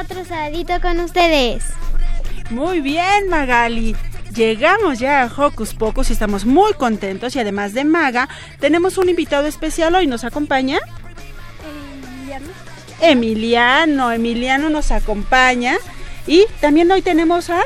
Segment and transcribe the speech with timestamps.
[0.00, 1.64] Otro sabadito con ustedes.
[2.50, 3.96] Muy bien, Magali.
[4.34, 8.28] Llegamos ya a Hocus Pocus y estamos muy contentos y además de Maga,
[8.60, 10.06] tenemos un invitado especial hoy.
[10.06, 10.78] ¿Nos acompaña?
[13.00, 14.12] Emiliano.
[14.12, 15.76] Emiliano nos acompaña.
[16.26, 17.60] Y también hoy tenemos a...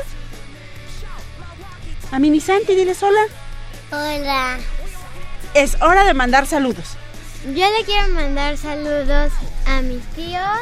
[2.11, 3.21] A Mini Santi, diles hola.
[3.91, 4.57] Hola.
[5.53, 6.97] Es hora de mandar saludos.
[7.45, 9.31] Yo le quiero mandar saludos
[9.65, 10.59] a mis tíos,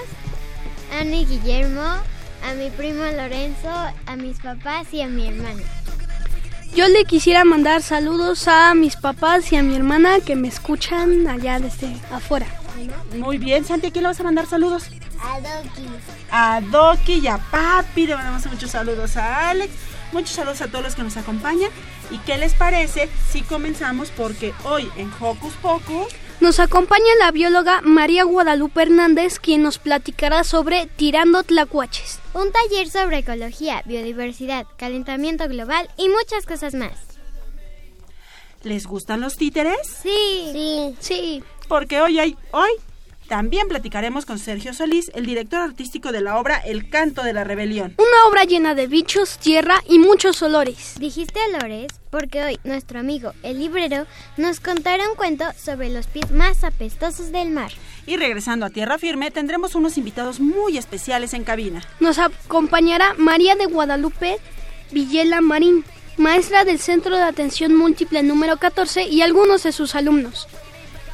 [0.91, 3.69] a mi Guillermo, a mi primo Lorenzo,
[4.05, 5.63] a mis papás y a mi hermana.
[6.75, 11.27] Yo le quisiera mandar saludos a mis papás y a mi hermana que me escuchan
[11.27, 12.47] allá desde afuera.
[13.17, 14.85] Muy bien, Santi, ¿a quién le vas a mandar saludos?
[15.21, 15.87] A Doki.
[16.31, 18.07] a Doki y a Papi.
[18.07, 19.71] Le mandamos muchos saludos a Alex.
[20.13, 21.69] Muchos saludos a todos los que nos acompañan.
[22.09, 24.09] ¿Y qué les parece si comenzamos?
[24.09, 26.07] Porque hoy en Hocus Pocus
[26.41, 32.19] Nos acompaña la bióloga María Guadalupe Hernández, quien nos platicará sobre tirando tlacuaches.
[32.33, 36.93] Un taller sobre ecología, biodiversidad, calentamiento global y muchas cosas más.
[38.63, 39.77] les gustan los títeres.
[40.01, 40.49] Sí.
[40.51, 40.95] Sí.
[40.99, 42.71] Sí, Porque hoy hay, hoy
[43.31, 47.45] también platicaremos con Sergio Solís, el director artístico de la obra El Canto de la
[47.45, 47.95] Rebelión.
[47.97, 50.95] una obra llena de bichos, tierra y muchos olores.
[50.99, 54.05] Dijiste olores porque hoy nuestro amigo el librero
[54.35, 57.71] nos contará un cuento sobre los pies más apestosos del mar.
[58.05, 61.81] Y regresando a Tierra Firme, tendremos unos invitados muy especiales en cabina.
[62.01, 64.39] Nos acompañará María de Guadalupe
[64.91, 65.85] Villela Marín,
[66.17, 70.49] maestra del Centro de Atención Múltiple número 14 y algunos de sus alumnos.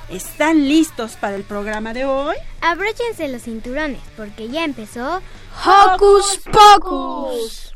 [0.09, 2.37] ¿Están listos para el programa de hoy?
[2.61, 5.21] Abróchense los cinturones porque ya empezó
[5.65, 7.73] Hocus Pocus.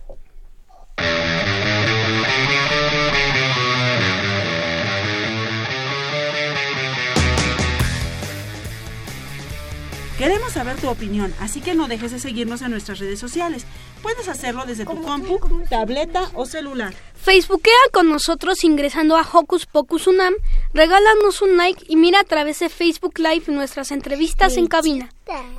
[10.22, 13.66] Queremos saber tu opinión, así que no dejes de seguirnos en nuestras redes sociales.
[14.04, 16.94] Puedes hacerlo desde tu compu, tableta o celular.
[17.16, 20.36] Facebookea con nosotros ingresando a Hocus Pocus Unam,
[20.76, 25.10] regálanos un like y mira a través de Facebook Live nuestras entrevistas en cabina.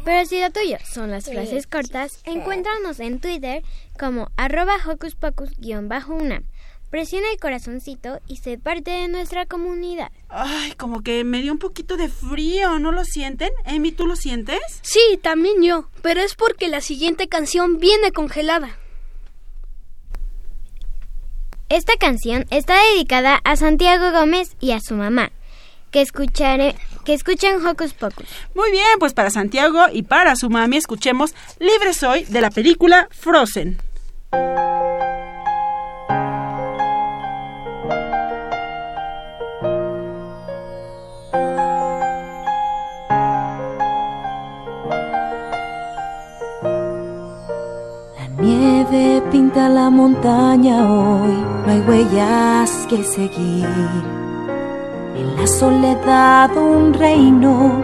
[0.05, 3.65] Pero si lo tuyo son las frases cortas, encuéntranos en Twitter
[3.99, 6.45] como arroba hocus pocus-unam.
[6.93, 10.13] Presiona el corazoncito y sé parte de nuestra comunidad.
[10.29, 13.49] Ay, como que me dio un poquito de frío, ¿no lo sienten?
[13.65, 14.61] Amy, ¿tú lo sientes?
[14.83, 18.77] Sí, también yo, pero es porque la siguiente canción viene congelada.
[21.71, 25.33] Esta canción está dedicada a Santiago Gómez y a su mamá,
[25.93, 26.77] que, escuchare,
[27.07, 28.29] que escuchan Hocus Pocus.
[28.55, 33.09] Muy bien, pues para Santiago y para su mami escuchemos Libre Soy de la película
[33.11, 33.79] Frozen.
[49.31, 51.33] Pinta la montaña hoy,
[51.65, 53.67] no hay huellas que seguir.
[55.17, 57.83] En la soledad un reino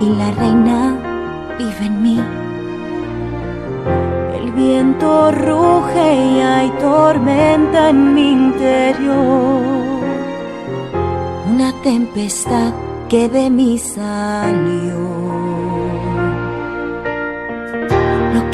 [0.00, 0.96] y la reina
[1.58, 2.20] vive en mí.
[4.38, 9.62] El viento ruge y hay tormenta en mi interior.
[11.50, 12.72] Una tempestad
[13.08, 15.33] que de mí salió.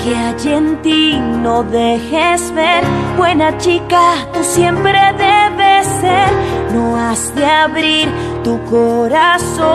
[0.02, 2.82] que hay en ti no dejes ver.
[3.16, 6.30] Buena chica, tú siempre debes ser.
[6.72, 8.08] No has de abrir
[8.44, 9.68] tu corazón,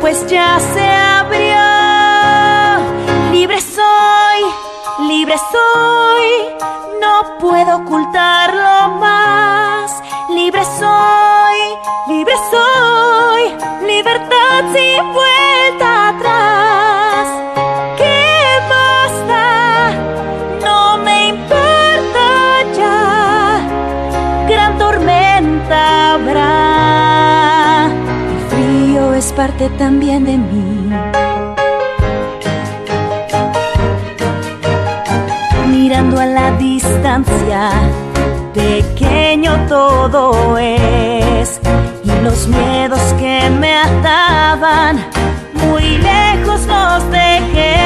[0.00, 1.56] pues ya se abrió.
[3.32, 4.40] Libre soy,
[5.08, 6.28] libre soy,
[7.00, 10.02] no puedo ocultarlo más.
[10.30, 11.58] Libre soy,
[12.08, 13.42] libre soy,
[13.86, 15.97] libertad sin vuelta.
[29.38, 30.90] Parte también de mí.
[35.68, 37.70] Mirando a la distancia,
[38.52, 41.60] pequeño todo es
[42.24, 45.06] los miedos que me ataban,
[45.52, 47.76] muy lejos los dejé.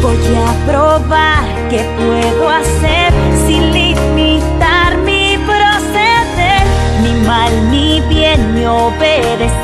[0.00, 3.12] Voy a probar qué puedo hacer
[3.46, 4.73] sin limitar
[8.64, 9.63] bien ni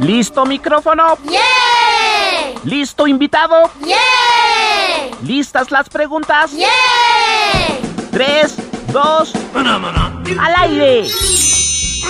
[0.00, 1.18] ¿Listo micrófono?
[1.24, 2.54] ¡Yay!
[2.64, 3.70] ¿Listo invitado?
[3.80, 5.10] ¡Yay!
[5.22, 6.52] ¿Listas las preguntas?
[6.52, 6.68] ¡Yay!
[8.10, 8.56] Tres,
[8.92, 11.06] dos, al aire.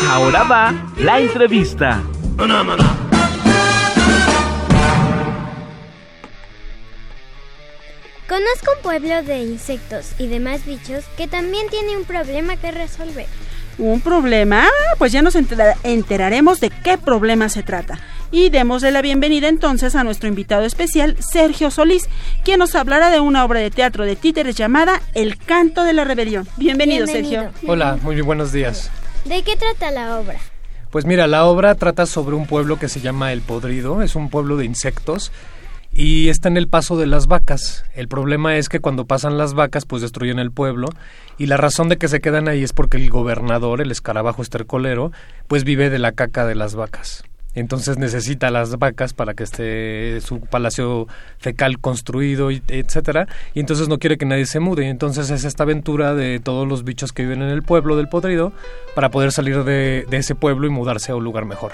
[0.09, 2.01] Ahora va la entrevista.
[8.29, 13.27] Conozco un pueblo de insectos y demás bichos que también tiene un problema que resolver.
[13.81, 14.65] ¿Un problema?
[14.67, 17.99] Ah, Pues ya nos entera- enteraremos de qué problema se trata.
[18.31, 22.05] Y démosle la bienvenida entonces a nuestro invitado especial, Sergio Solís,
[22.45, 26.05] quien nos hablará de una obra de teatro de títeres llamada El canto de la
[26.05, 26.47] rebelión.
[26.57, 27.43] Bienvenido, Bienvenido.
[27.45, 27.71] Sergio.
[27.73, 28.91] Hola, muy buenos días.
[29.25, 30.39] ¿De qué trata la obra?
[30.91, 34.29] Pues mira, la obra trata sobre un pueblo que se llama El Podrido, es un
[34.29, 35.33] pueblo de insectos
[35.93, 37.85] y está en el paso de las vacas.
[37.95, 40.89] El problema es que cuando pasan las vacas pues destruyen el pueblo
[41.39, 45.13] y la razón de que se quedan ahí es porque el gobernador, el escarabajo estercolero,
[45.49, 47.25] pues vive de la caca de las vacas.
[47.53, 53.99] Entonces necesita las vacas para que esté su palacio fecal construido, etcétera, y entonces no
[53.99, 54.89] quiere que nadie se mude.
[54.89, 58.53] Entonces es esta aventura de todos los bichos que viven en el pueblo del podrido
[58.95, 61.73] para poder salir de ese pueblo y mudarse a un lugar mejor.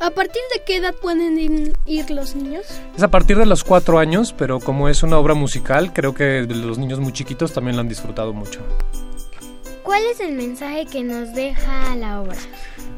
[0.00, 2.64] ¿A partir de qué edad pueden ir, los niños?
[2.96, 6.42] Es a partir de los cuatro años, pero como es una obra musical, creo que
[6.48, 8.60] los niños muy chiquitos también la han disfrutado mucho.
[9.82, 12.36] ¿Cuál es el mensaje que nos deja la obra?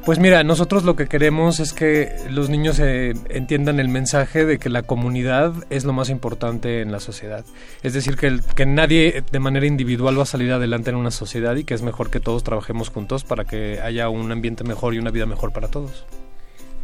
[0.04, 4.58] Pues mira, nosotros lo que queremos es que los niños eh, entiendan el mensaje de
[4.58, 7.44] que la comunidad es lo más importante en la sociedad.
[7.82, 11.10] Es decir, que, el- que nadie de manera individual va a salir adelante en una
[11.12, 14.94] sociedad y que es mejor que todos trabajemos juntos para que haya un ambiente mejor
[14.94, 16.04] y una vida mejor para todos.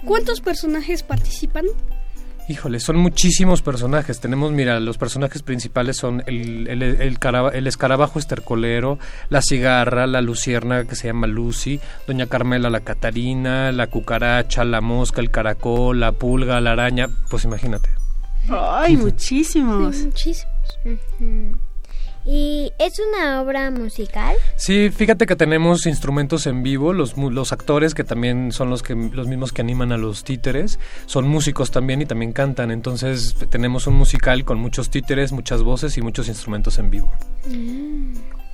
[0.05, 1.65] ¿Cuántos personajes participan?
[2.51, 4.21] Híjole, son muchísimos personajes.
[4.21, 10.07] Tenemos, mira, los personajes principales son el, el, el caraba- el escarabajo estercolero, la cigarra,
[10.07, 15.31] la lucierna que se llama Lucy, doña Carmela la Catarina, la cucaracha, la mosca, el
[15.31, 17.09] caracol, la pulga, la araña.
[17.29, 17.91] Pues imagínate.
[18.49, 19.95] Ay, muchísimos.
[19.99, 20.55] Muchísimos.
[20.87, 21.59] Ujú.
[22.31, 24.37] ¿Y es una obra musical?
[24.57, 28.83] Sí, fíjate que tenemos instrumentos en vivo, los, mu- los actores que también son los
[28.83, 33.35] que los mismos que animan a los títeres, son músicos también y también cantan, entonces
[33.49, 37.11] tenemos un musical con muchos títeres, muchas voces y muchos instrumentos en vivo.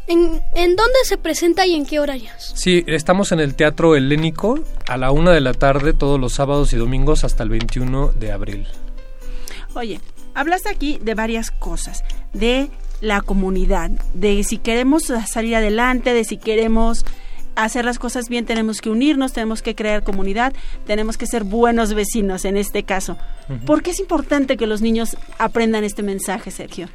[0.06, 2.52] ¿En, en dónde se presenta y en qué horarios?
[2.54, 6.72] Sí, estamos en el Teatro Helénico a la una de la tarde todos los sábados
[6.72, 8.68] y domingos hasta el 21 de abril.
[9.74, 10.00] Oye,
[10.34, 12.04] hablaste aquí de varias cosas,
[12.34, 12.70] de
[13.04, 17.04] la comunidad, de si queremos salir adelante, de si queremos
[17.56, 20.52] hacer las cosas bien tenemos que unirnos, tenemos que crear comunidad,
[20.86, 23.16] tenemos que ser buenos vecinos en este caso.
[23.66, 26.88] ¿Por qué es importante que los niños aprendan este mensaje, Sergio?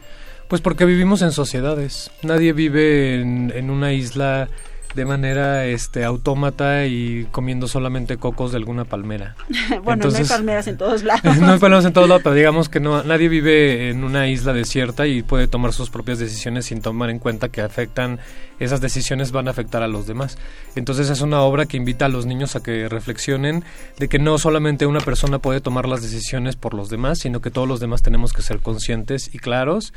[0.47, 2.11] Pues porque vivimos en sociedades.
[2.23, 4.49] Nadie vive en, en una isla
[4.95, 9.35] de manera este autómata y comiendo solamente cocos de alguna palmera.
[9.83, 11.37] bueno, no hay palmeras en todos lados.
[11.37, 14.53] no hay palmeras en todos lados, pero digamos que no nadie vive en una isla
[14.53, 18.19] desierta y puede tomar sus propias decisiones sin tomar en cuenta que afectan
[18.59, 20.37] esas decisiones van a afectar a los demás.
[20.75, 23.63] Entonces es una obra que invita a los niños a que reflexionen
[23.97, 27.51] de que no solamente una persona puede tomar las decisiones por los demás, sino que
[27.51, 29.93] todos los demás tenemos que ser conscientes y claros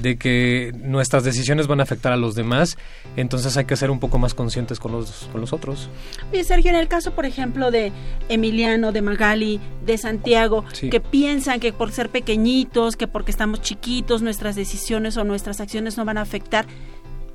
[0.00, 2.76] de que nuestras decisiones van a afectar a los demás,
[3.16, 5.90] entonces hay que ser un poco más conscientes con los, con los otros.
[6.32, 7.92] Oye, Sergio, en el caso, por ejemplo, de
[8.28, 10.90] Emiliano, de Magali, de Santiago, Sí.
[10.90, 15.96] que piensan que por ser pequeñitos, que porque estamos chiquitos, nuestras decisiones o nuestras acciones
[15.96, 16.66] no van a afectar,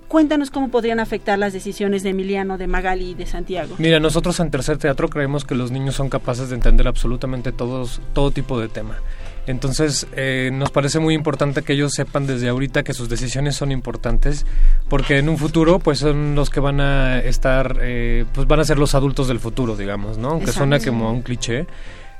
[0.08, 3.76] cuéntanos cómo podrían afectar las decisiones de Emiliano, de Magali y de Santiago.
[3.80, 8.00] Mira, nosotros en Tercer Teatro creemos que los niños son capaces de entender absolutamente todos,
[8.14, 8.98] todo tipo de tema.
[9.46, 13.72] Entonces, eh, nos parece muy importante que ellos sepan desde ahorita que sus decisiones son
[13.72, 14.46] importantes,
[14.90, 18.64] porque en un futuro, pues son los que van a estar, eh, pues van a
[18.64, 20.30] ser los adultos del futuro, digamos, ¿no?
[20.30, 21.68] Aunque suena como a un cliché.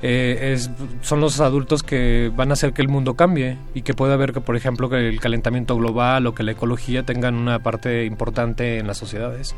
[0.02, 3.94] eh, es, son los adultos que van a hacer que el mundo cambie y que
[3.94, 7.60] pueda haber que, por ejemplo, que el calentamiento global o que la ecología tengan una
[7.60, 9.54] parte importante en las sociedades.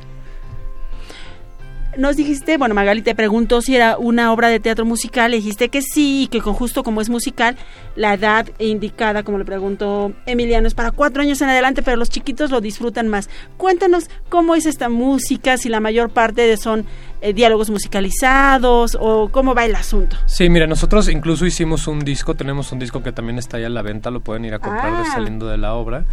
[1.97, 5.71] Nos dijiste, bueno, Magali te preguntó si era una obra de teatro musical, le dijiste
[5.71, 7.57] que sí, y que con justo como es musical,
[7.95, 12.11] la edad indicada, como le preguntó Emiliano, es para cuatro años en adelante, pero los
[12.11, 13.31] chiquitos lo disfrutan más.
[13.57, 16.85] Cuéntanos cómo es esta música, si la mayor parte de son
[17.23, 20.17] eh, diálogos musicalizados o cómo va el asunto.
[20.27, 23.71] Sí, mira, nosotros incluso hicimos un disco, tenemos un disco que también está ya a
[23.71, 24.99] la venta, lo pueden ir a comprar Ah.
[25.03, 26.05] de- saliendo de la obra.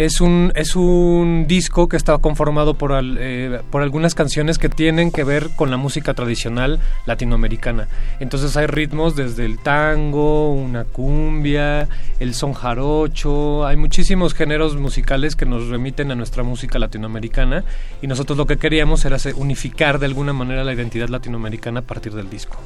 [0.00, 4.68] Es un, es un disco que está conformado por, al- eh, por algunas canciones que
[4.68, 7.88] tienen que ver con la música tradicional latinoamericana.
[8.20, 11.88] Entonces hay ritmos desde el tango, una cumbia,
[12.20, 17.64] el son jarocho, hay muchísimos géneros musicales que nos remiten a nuestra música latinoamericana
[18.00, 22.12] y nosotros lo que queríamos era unificar de alguna manera la identidad latinoamericana a partir
[22.14, 22.56] del disco.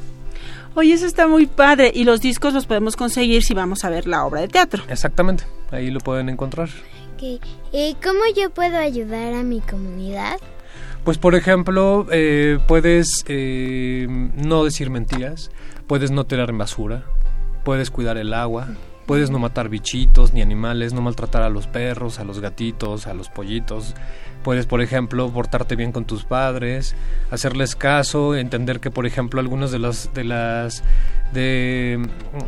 [0.75, 4.07] Oye, eso está muy padre y los discos los podemos conseguir si vamos a ver
[4.07, 4.83] la obra de teatro.
[4.91, 6.69] Exactamente, ahí lo pueden encontrar.
[7.23, 7.41] Ok.
[7.73, 10.39] ¿Y cómo yo puedo ayudar a mi comunidad?
[11.05, 15.51] Pues por ejemplo, eh, puedes eh, no decir mentiras,
[15.87, 17.05] puedes no tirar en basura,
[17.65, 18.69] puedes cuidar el agua,
[19.07, 23.15] puedes no matar bichitos ni animales, no maltratar a los perros, a los gatitos, a
[23.15, 23.95] los pollitos.
[24.43, 26.95] Puedes, por ejemplo, portarte bien con tus padres,
[27.31, 30.83] hacerles caso, entender que, por ejemplo, algunas de las de las
[31.33, 31.99] de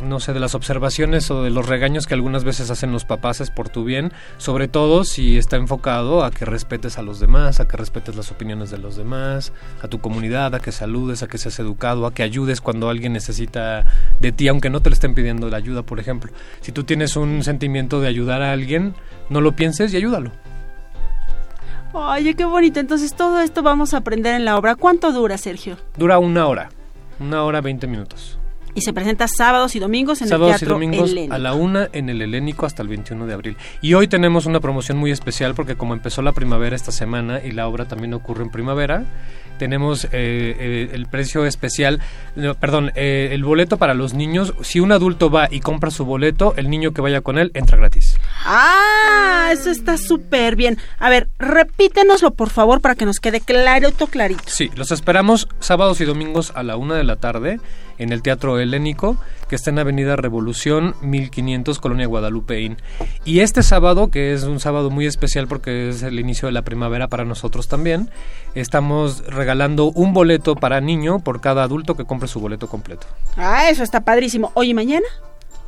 [0.03, 3.41] no sé, de las observaciones o de los regaños que algunas veces hacen los papás
[3.41, 7.59] es por tu bien, sobre todo si está enfocado a que respetes a los demás,
[7.59, 11.27] a que respetes las opiniones de los demás, a tu comunidad, a que saludes, a
[11.27, 13.85] que seas educado, a que ayudes cuando alguien necesita
[14.19, 16.31] de ti, aunque no te le estén pidiendo la ayuda, por ejemplo.
[16.61, 18.93] Si tú tienes un sentimiento de ayudar a alguien,
[19.29, 20.31] no lo pienses y ayúdalo.
[21.97, 22.81] Oye, qué bonito.
[22.81, 24.75] Entonces todo esto vamos a aprender en la obra.
[24.75, 25.77] ¿Cuánto dura, Sergio?
[25.97, 26.69] Dura una hora,
[27.21, 28.37] una hora veinte minutos.
[28.75, 31.33] Y se presenta sábados y domingos en Sábados el y Teatro domingos Helénico.
[31.33, 33.57] a la una en el Helénico hasta el 21 de abril.
[33.81, 37.51] Y hoy tenemos una promoción muy especial porque como empezó la primavera esta semana y
[37.51, 39.05] la obra también ocurre en primavera,
[39.57, 42.01] tenemos eh, eh, el precio especial,
[42.35, 44.53] no, perdón, eh, el boleto para los niños.
[44.61, 47.77] Si un adulto va y compra su boleto, el niño que vaya con él entra
[47.77, 48.17] gratis.
[48.43, 50.77] Ah, eso está súper bien.
[50.99, 54.43] A ver, repítenoslo por favor para que nos quede clarito, clarito.
[54.47, 57.59] Sí, los esperamos sábados y domingos a la una de la tarde
[57.97, 59.17] en el Teatro Helénico,
[59.49, 62.77] que está en Avenida Revolución 1500, Colonia Guadalupeín.
[63.23, 66.63] Y este sábado, que es un sábado muy especial porque es el inicio de la
[66.63, 68.09] primavera para nosotros también,
[68.55, 73.07] estamos regalando un boleto para niño por cada adulto que compre su boleto completo.
[73.37, 74.51] Ah, eso está padrísimo.
[74.55, 75.05] Oye, ¿y mañana?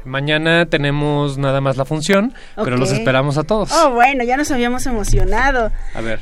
[0.06, 3.72] Mañana tenemos nada más la función, pero los esperamos a todos.
[3.74, 5.70] Oh, bueno, ya nos habíamos emocionado.
[5.94, 6.22] A ver,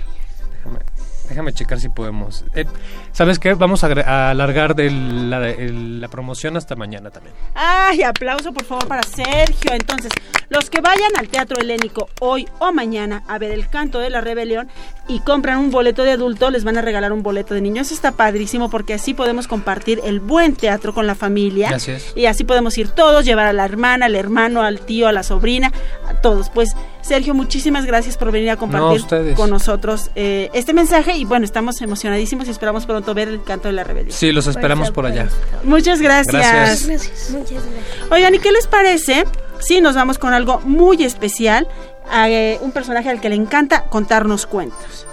[1.30, 2.44] déjame, checar si podemos.
[2.54, 2.66] Eh,
[3.12, 3.54] ¿Sabes qué?
[3.54, 7.34] Vamos a, alargar del- la, el- la promoción hasta mañana también.
[7.54, 9.72] Ay, aplauso por favor para Sergio.
[9.74, 10.12] Entonces,
[10.50, 14.22] los que vayan al Teatro Helénico hoy o mañana a ver el canto de la
[14.22, 14.68] rebelión
[15.08, 17.82] y compran un boleto de adulto, les van a regalar un boleto de niño.
[17.82, 21.70] Eso está padrísimo porque así podemos compartir el buen teatro con la familia.
[21.70, 22.14] Es.
[22.16, 25.24] Y así podemos ir todos, llevar a la hermana, al hermano, al tío, a la
[25.24, 25.72] sobrina,
[26.08, 26.50] a todos.
[26.50, 31.46] Pues Sergio, muchísimas gracias por venir a compartir con nosotros eh, este mensaje y bueno,
[31.46, 34.12] estamos emocionadísimos y esperamos pronto ver el canto de la rebelión.
[34.12, 35.30] Sí, los esperamos por allá.
[35.64, 36.34] Muchas gracias.
[36.34, 37.30] Gracias.
[37.30, 38.12] Muchas gracias.
[38.12, 39.26] Oigan, ¿y qué les parece?
[39.60, 41.68] Sí, nos vamos con algo muy especial,
[42.12, 45.06] a, eh, un personaje al que le encanta contarnos cuentos.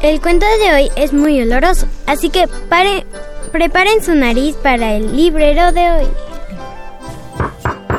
[0.00, 3.06] El cuento de hoy es muy oloroso, así que pare-
[3.52, 6.06] preparen su nariz para el librero de hoy.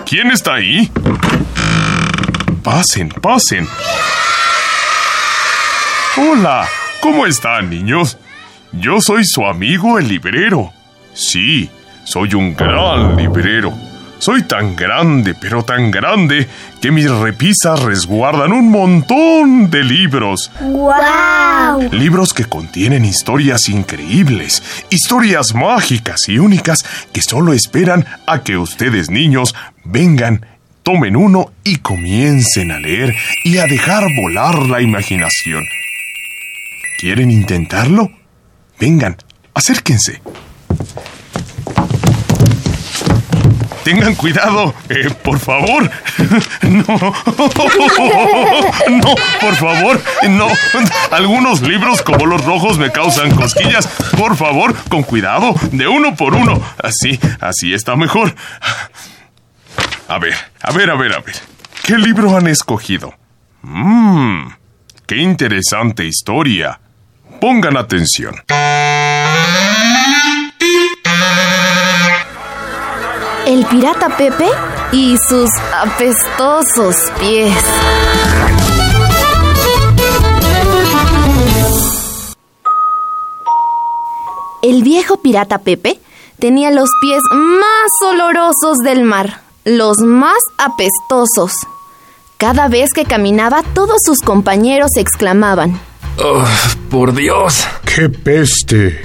[0.05, 0.91] ¿Quién está ahí?
[2.63, 3.67] Pasen, pasen.
[6.15, 6.65] Hola,
[7.01, 8.17] ¿cómo están, niños?
[8.71, 10.71] Yo soy su amigo el librero.
[11.13, 11.69] Sí,
[12.05, 13.73] soy un gran librero.
[14.17, 16.47] Soy tan grande, pero tan grande,
[16.81, 20.49] que mis repisas resguardan un montón de libros.
[20.61, 21.89] ¡Wow!
[21.91, 29.09] Libros que contienen historias increíbles, historias mágicas y únicas que solo esperan a que ustedes
[29.09, 29.53] niños
[29.83, 30.45] vengan,
[30.83, 35.65] tomen uno y comiencen a leer y a dejar volar la imaginación.
[36.99, 38.11] ¿Quieren intentarlo?
[38.79, 39.17] Vengan,
[39.53, 40.21] acérquense.
[43.83, 45.89] Tengan cuidado, eh, por favor.
[46.63, 46.85] No.
[48.89, 50.47] No, por favor, no.
[51.11, 53.87] Algunos libros como los rojos me causan cosquillas.
[54.17, 56.61] Por favor, con cuidado, de uno por uno.
[56.81, 58.33] Así, así está mejor.
[60.07, 61.35] A ver, a ver, a ver, a ver.
[61.85, 63.13] ¿Qué libro han escogido?
[63.61, 64.47] Mmm,
[65.07, 66.79] qué interesante historia.
[67.39, 68.35] Pongan atención.
[73.45, 74.47] El pirata Pepe
[74.91, 77.53] y sus apestosos pies.
[84.61, 85.99] El viejo pirata Pepe
[86.39, 91.51] tenía los pies más olorosos del mar, los más apestosos.
[92.37, 95.79] Cada vez que caminaba, todos sus compañeros exclamaban.
[96.23, 96.45] Oh,
[96.89, 97.65] por Dios.
[97.85, 99.01] ¡Qué peste!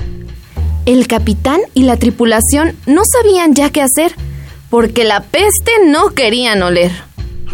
[0.86, 4.14] El capitán y la tripulación no sabían ya qué hacer,
[4.70, 6.90] porque la peste no querían oler.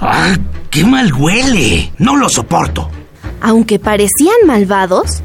[0.00, 0.36] ¡Ah,
[0.70, 1.92] qué mal huele!
[1.98, 2.88] No lo soporto.
[3.40, 5.22] Aunque parecían malvados,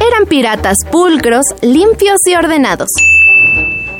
[0.00, 2.88] eran piratas pulcros, limpios y ordenados.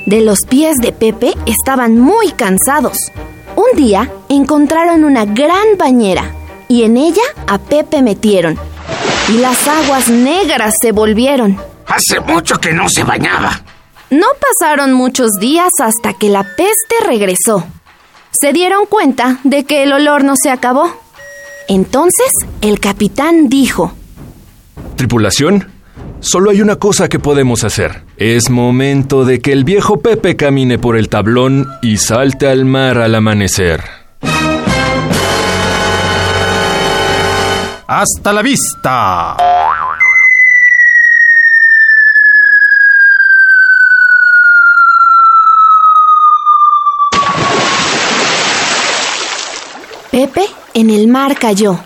[0.05, 2.97] De los pies de Pepe estaban muy cansados.
[3.55, 6.31] Un día encontraron una gran bañera
[6.69, 8.57] y en ella a Pepe metieron.
[9.29, 11.57] Y las aguas negras se volvieron.
[11.87, 13.61] Hace mucho que no se bañaba.
[14.09, 17.65] No pasaron muchos días hasta que la peste regresó.
[18.31, 20.89] Se dieron cuenta de que el olor no se acabó.
[21.67, 23.91] Entonces el capitán dijo,
[24.95, 25.69] Tripulación,
[26.21, 28.06] solo hay una cosa que podemos hacer.
[28.17, 32.97] Es momento de que el viejo Pepe camine por el tablón y salte al mar
[32.97, 33.79] al amanecer.
[37.85, 39.37] ¡Hasta la vista!
[50.09, 51.79] Pepe en el mar cayó.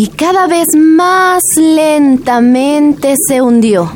[0.00, 3.92] Y cada vez más lentamente se hundió.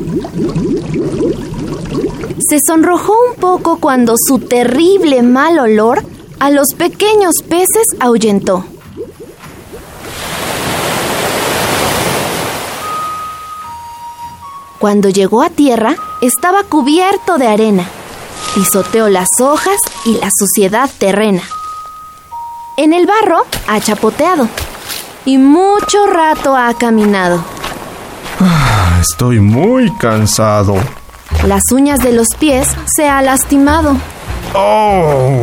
[2.46, 6.04] Se sonrojó un poco cuando su terrible mal olor
[6.40, 8.66] a los pequeños peces ahuyentó.
[14.78, 17.88] Cuando llegó a tierra, estaba cubierto de arena.
[18.54, 21.44] Pisoteó las hojas y la suciedad terrena.
[22.76, 24.50] En el barro ha chapoteado
[25.24, 27.42] y mucho rato ha caminado.
[28.40, 30.76] Ah, Estoy muy cansado.
[31.46, 33.96] Las uñas de los pies se ha lastimado
[34.54, 35.42] ¡Oh!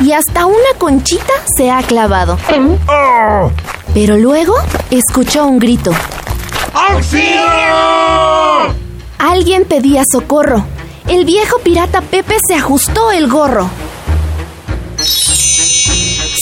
[0.00, 2.38] y hasta una conchita se ha clavado.
[2.88, 3.50] ¡Oh!
[3.92, 4.54] Pero luego
[4.90, 5.92] escuchó un grito.
[6.72, 7.44] ¡Auxilio!
[9.18, 10.64] Alguien pedía socorro.
[11.06, 13.68] El viejo pirata Pepe se ajustó el gorro.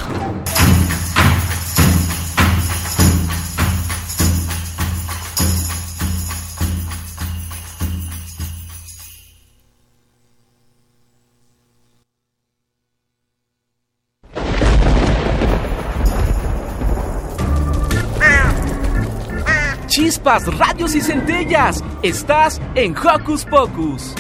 [20.28, 21.84] Chispas, radios y centellas.
[22.04, 24.13] Estás en Hocus Pocus.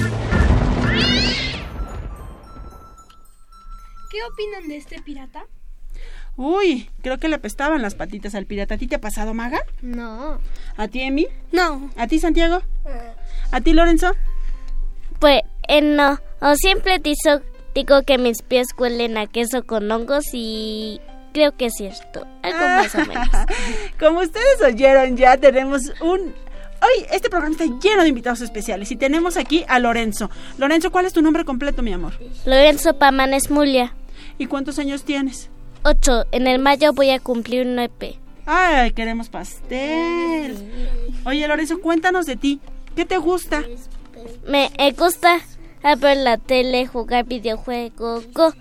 [4.09, 5.45] ¿Qué opinan de este pirata?
[6.37, 8.75] Uy, creo que le apestaban las patitas al pirata.
[8.75, 9.59] ¿A ti te ha pasado, Maga?
[9.81, 10.39] No.
[10.77, 11.27] ¿A ti, Emi?
[11.51, 11.89] No.
[11.97, 12.61] ¿A ti, Santiago?
[13.51, 14.13] ¿A ti, Lorenzo?
[15.19, 17.41] Pues eh, no, o siempre digo,
[17.73, 21.01] digo que mis pies huelen a queso con hongos y
[21.37, 23.27] creo que es cierto, algo más o menos.
[23.99, 26.33] Como ustedes oyeron, ya tenemos un...
[26.81, 30.29] Hoy este programa está lleno de invitados especiales y tenemos aquí a Lorenzo.
[30.57, 32.13] Lorenzo, ¿cuál es tu nombre completo, mi amor?
[32.45, 33.93] Lorenzo Pamanes Mulia.
[34.39, 35.49] ¿Y cuántos años tienes?
[35.83, 36.25] Ocho.
[36.31, 38.15] En el mayo voy a cumplir un EP.
[38.47, 40.57] Ay, queremos pastel.
[41.25, 42.59] Oye, Lorenzo, cuéntanos de ti.
[42.95, 43.63] ¿Qué te gusta?
[44.47, 45.39] Me gusta
[45.99, 48.53] ver la tele, jugar videojuegos, co-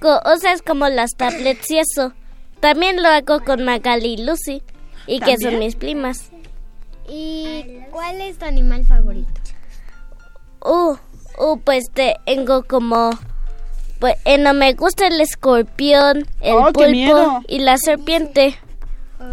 [0.00, 2.12] cosas como las tablets y eso.
[2.60, 4.62] También lo hago con Magali y Lucy,
[5.06, 6.30] y que son mis primas.
[7.08, 9.32] ¿Y cuál es tu animal favorito?
[10.64, 10.96] Uh,
[11.38, 11.86] uh, pues
[12.26, 13.10] tengo como...
[13.98, 18.58] Pues eh, no me gusta el escorpión, el Oh, pulpo y la serpiente.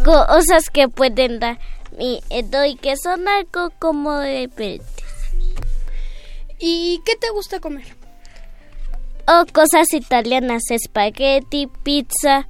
[0.04, 1.58] Cosas que pueden dar
[1.96, 4.82] mi edo y que son algo como de verde.
[6.58, 7.86] ¿Y qué te gusta comer?
[9.26, 12.48] O cosas italianas, espagueti, pizza.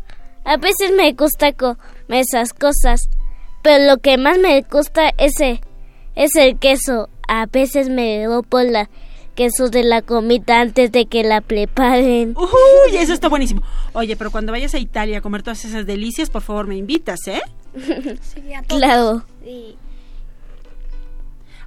[0.49, 1.77] A veces me gusta comer
[2.09, 3.11] esas cosas,
[3.63, 5.61] pero lo que más me gusta es el,
[6.15, 7.11] es el queso.
[7.29, 8.89] A veces me doy por la
[9.35, 12.35] queso de la comida antes de que la preparen.
[12.35, 13.61] Uy, eso está buenísimo.
[13.93, 17.19] Oye, pero cuando vayas a Italia a comer todas esas delicias, por favor me invitas,
[17.27, 17.43] ¿eh?
[18.23, 18.81] Sí, a todos.
[18.81, 19.23] Claro.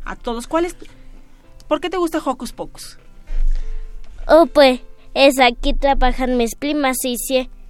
[0.05, 0.47] A todos.
[0.47, 0.75] ¿Cuál es?
[1.67, 2.97] ¿Por qué te gusta Hocus Pocus?
[4.27, 4.79] Oh, pues,
[5.13, 7.60] es aquí trabajan mis primas y siempre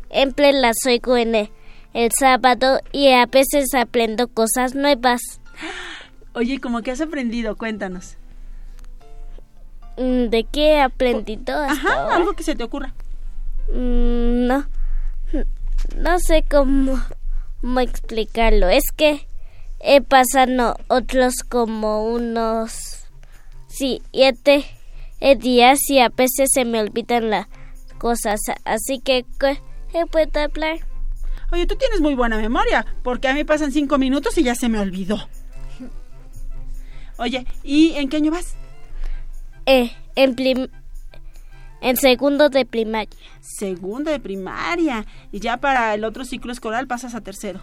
[0.53, 1.49] las oigo en el,
[1.93, 5.21] el sábado y a veces aprendo cosas nuevas.
[6.33, 7.55] Oye, ¿cómo que has aprendido?
[7.57, 8.15] Cuéntanos.
[9.97, 12.15] Mm, ¿De qué he aprendido hasta Ajá, ahora?
[12.15, 12.93] algo que se te ocurra.
[13.73, 14.65] Mm, No,
[15.97, 16.99] no sé cómo,
[17.61, 18.69] cómo explicarlo.
[18.69, 19.27] Es que
[19.79, 23.03] he pasado otros como unos
[23.67, 24.65] siete
[25.19, 27.47] eh, días y a veces se me olvidan las
[27.97, 28.39] cosas.
[28.63, 29.25] Así que,
[29.91, 30.79] ¿qué puedo hablar?
[31.51, 34.69] Oye, tú tienes muy buena memoria, porque a mí pasan cinco minutos y ya se
[34.69, 35.17] me olvidó.
[37.17, 38.55] Oye, ¿y en qué año vas?
[39.65, 40.69] Eh, en, prim-
[41.81, 43.09] en segundo de primaria.
[43.41, 45.05] Segundo de primaria.
[45.31, 47.59] Y ya para el otro ciclo escolar pasas a tercero.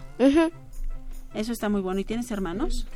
[1.33, 1.99] Eso está muy bueno.
[1.99, 2.87] ¿Y tienes hermanos?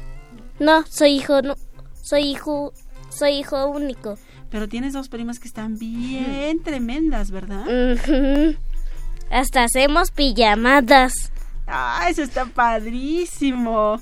[0.60, 1.56] No, soy hijo, no,
[2.02, 2.72] soy hijo,
[3.10, 4.18] soy hijo único.
[4.50, 7.66] Pero tienes dos primas que están bien tremendas, ¿verdad?
[7.68, 8.56] Ujú.
[9.34, 11.32] Hasta hacemos pijamadas.
[11.66, 14.00] Ah, eso está padrísimo.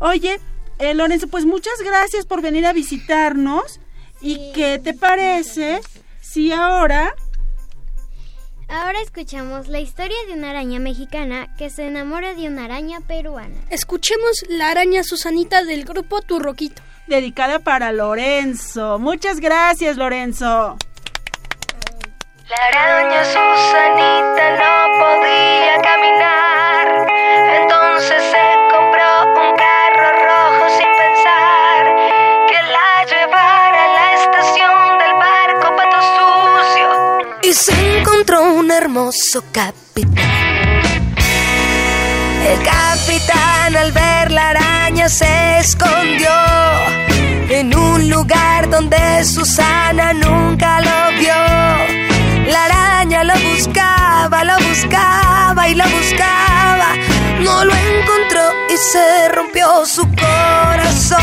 [0.00, 0.40] Oye,
[0.80, 3.78] eh, Lorenzo, pues muchas gracias por venir a visitarnos.
[4.20, 5.80] ¿Y qué te parece
[6.20, 7.14] si ahora...
[8.68, 13.60] Ahora escuchamos la historia de una araña mexicana que se enamora de una araña peruana.
[13.70, 16.82] Escuchemos la araña Susanita del grupo Turroquito.
[17.06, 18.98] Dedicada para Lorenzo.
[18.98, 20.78] Muchas gracias, Lorenzo.
[22.46, 27.06] La araña Susanita no podía caminar,
[27.62, 31.80] entonces se compró un carro rojo sin pensar
[32.46, 36.90] que la llevara a la estación del barco Pato Sucio.
[37.44, 40.82] y se encontró un hermoso capitán.
[42.46, 46.30] El capitán al ver la araña se escondió
[47.48, 51.23] en un lugar donde Susana nunca lo vio.
[53.64, 56.96] Buscaba, lo buscaba y lo buscaba.
[57.40, 61.18] No lo encontró y se rompió su corazón.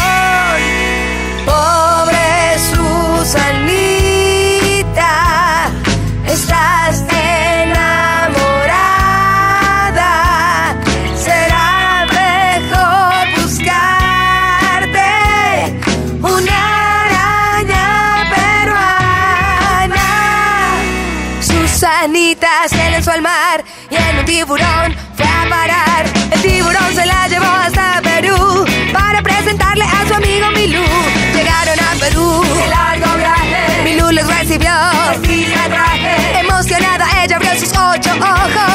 [38.10, 38.71] Abrió sus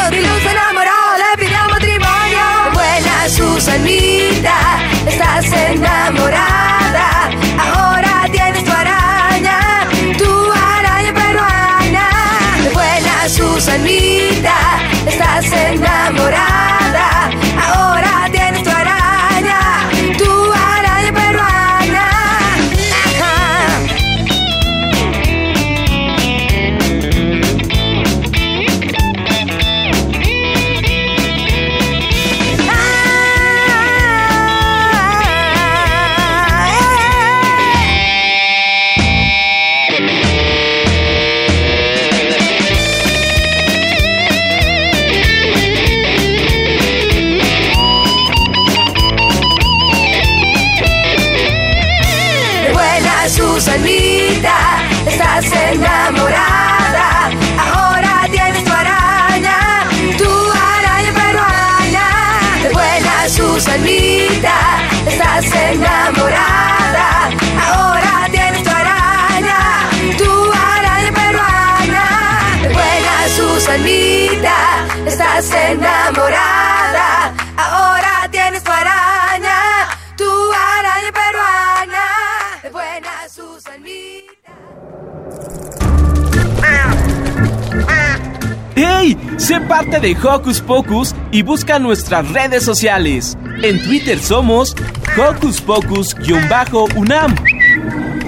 [89.77, 93.37] parte de Hocus Pocus y busca nuestras redes sociales.
[93.63, 94.75] En Twitter somos
[95.19, 97.35] Hocus Pocus-UNAM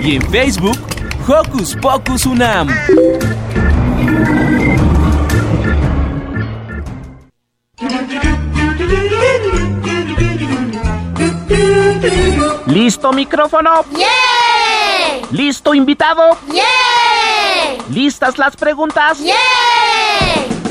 [0.02, 0.78] y en Facebook
[1.26, 2.68] Hocus Pocus UNAM.
[12.66, 13.87] ¿Listo micrófono?
[13.92, 15.22] ¡Yay!
[15.30, 16.37] ¿Listo invitado?
[16.48, 17.78] ¡Yay!
[17.88, 19.18] ¿Listas las preguntas?
[19.20, 19.34] ¡Yay!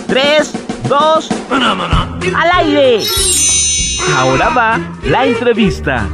[0.08, 0.54] Tres,
[0.88, 3.04] dos, al aire.
[4.16, 6.08] Ahora va la entrevista.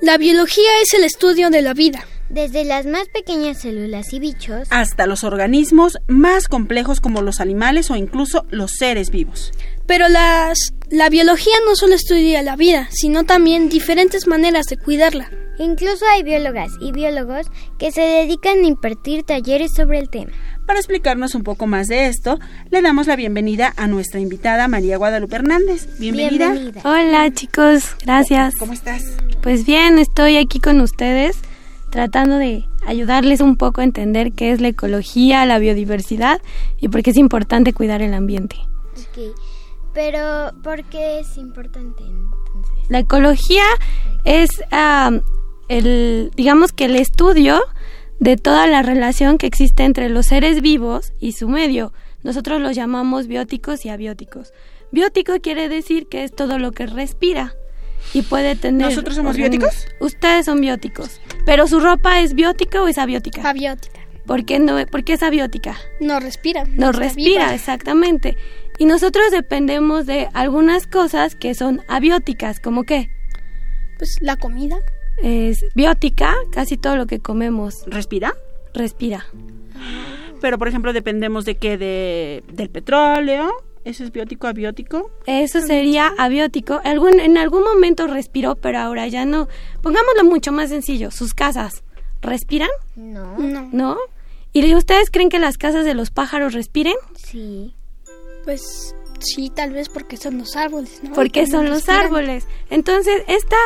[0.00, 2.04] La biología es el estudio de la vida.
[2.28, 7.90] Desde las más pequeñas células y bichos hasta los organismos más complejos como los animales
[7.90, 9.52] o incluso los seres vivos.
[9.86, 15.30] Pero las, la biología no solo estudia la vida, sino también diferentes maneras de cuidarla.
[15.58, 17.46] Incluso hay biólogas y biólogos
[17.78, 20.32] que se dedican a impartir talleres sobre el tema.
[20.66, 22.38] Para explicarnos un poco más de esto,
[22.70, 25.88] le damos la bienvenida a nuestra invitada María Guadalupe Hernández.
[25.98, 26.52] Bienvenida.
[26.52, 26.82] Bienvenida.
[26.84, 28.54] Hola chicos, gracias.
[28.56, 29.04] ¿Cómo estás?
[29.42, 31.36] Pues bien, estoy aquí con ustedes
[31.90, 36.40] tratando de ayudarles un poco a entender qué es la ecología, la biodiversidad
[36.78, 38.56] y por qué es importante cuidar el ambiente.
[38.92, 39.34] Ok,
[39.96, 42.90] Pero, ¿por qué es importante entonces?
[42.90, 43.64] La ecología
[44.26, 45.10] es ah,
[45.68, 47.62] el, digamos que el estudio
[48.20, 51.94] de toda la relación que existe entre los seres vivos y su medio.
[52.22, 54.52] Nosotros los llamamos bióticos y abióticos.
[54.92, 57.54] Biótico quiere decir que es todo lo que respira
[58.12, 58.88] y puede tener.
[58.88, 59.72] ¿Nosotros somos organismos.
[59.72, 59.94] bióticos?
[60.00, 61.22] Ustedes son bióticos.
[61.46, 63.48] Pero su ropa es biótica o es abiótica?
[63.48, 64.06] Abiótica.
[64.26, 64.84] ¿Por qué no?
[64.86, 65.76] ¿Por qué es abiótica?
[66.00, 66.64] No respira.
[66.74, 67.54] No respira, viva.
[67.54, 68.36] exactamente.
[68.78, 73.08] Y nosotros dependemos de algunas cosas que son abióticas, como qué?
[73.98, 74.76] Pues la comida.
[75.22, 78.34] Es biótica, casi todo lo que comemos ¿Respira?
[78.74, 79.26] respira.
[80.42, 81.78] Pero, por ejemplo, dependemos de qué?
[81.78, 83.50] De, del petróleo.
[83.86, 85.10] ¿Eso es biótico, abiótico?
[85.26, 86.80] Eso sería abiótico.
[86.84, 89.48] Algún, en algún momento respiró, pero ahora ya no.
[89.80, 91.10] Pongámoslo mucho más sencillo.
[91.10, 91.84] Sus casas,
[92.20, 92.68] ¿respiran?
[92.96, 93.38] No.
[93.38, 93.68] No.
[93.72, 93.96] ¿No?
[94.52, 96.96] ¿Y ustedes creen que las casas de los pájaros respiren?
[97.14, 97.74] Sí.
[98.46, 101.12] Pues sí, tal vez porque son los árboles, ¿no?
[101.12, 102.00] Porque son los respiran.
[102.06, 102.46] árboles.
[102.70, 103.56] Entonces, esta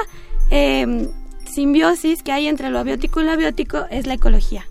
[0.50, 1.08] eh,
[1.44, 4.66] simbiosis que hay entre lo abiótico y lo abiótico es la ecología.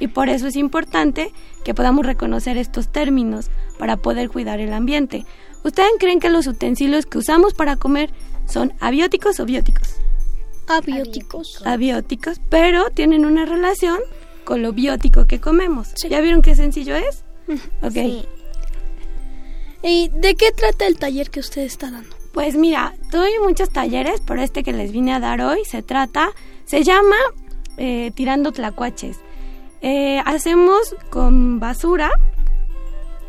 [0.00, 5.26] Y por eso es importante que podamos reconocer estos términos para poder cuidar el ambiente.
[5.62, 8.10] ¿Ustedes creen que los utensilios que usamos para comer
[8.46, 9.96] son abióticos o bióticos?
[10.68, 11.62] Abióticos.
[11.66, 13.98] Abióticos, pero tienen una relación
[14.44, 15.92] con lo biótico que comemos.
[16.08, 17.24] ¿Ya vieron qué sencillo es?
[17.82, 18.39] Ok.
[19.82, 22.14] ¿Y de qué trata el taller que usted está dando?
[22.32, 26.30] Pues mira, doy muchos talleres, pero este que les vine a dar hoy se trata,
[26.64, 27.16] se llama
[27.76, 29.18] eh, Tirando Tlacuaches.
[29.82, 32.10] Eh, hacemos con basura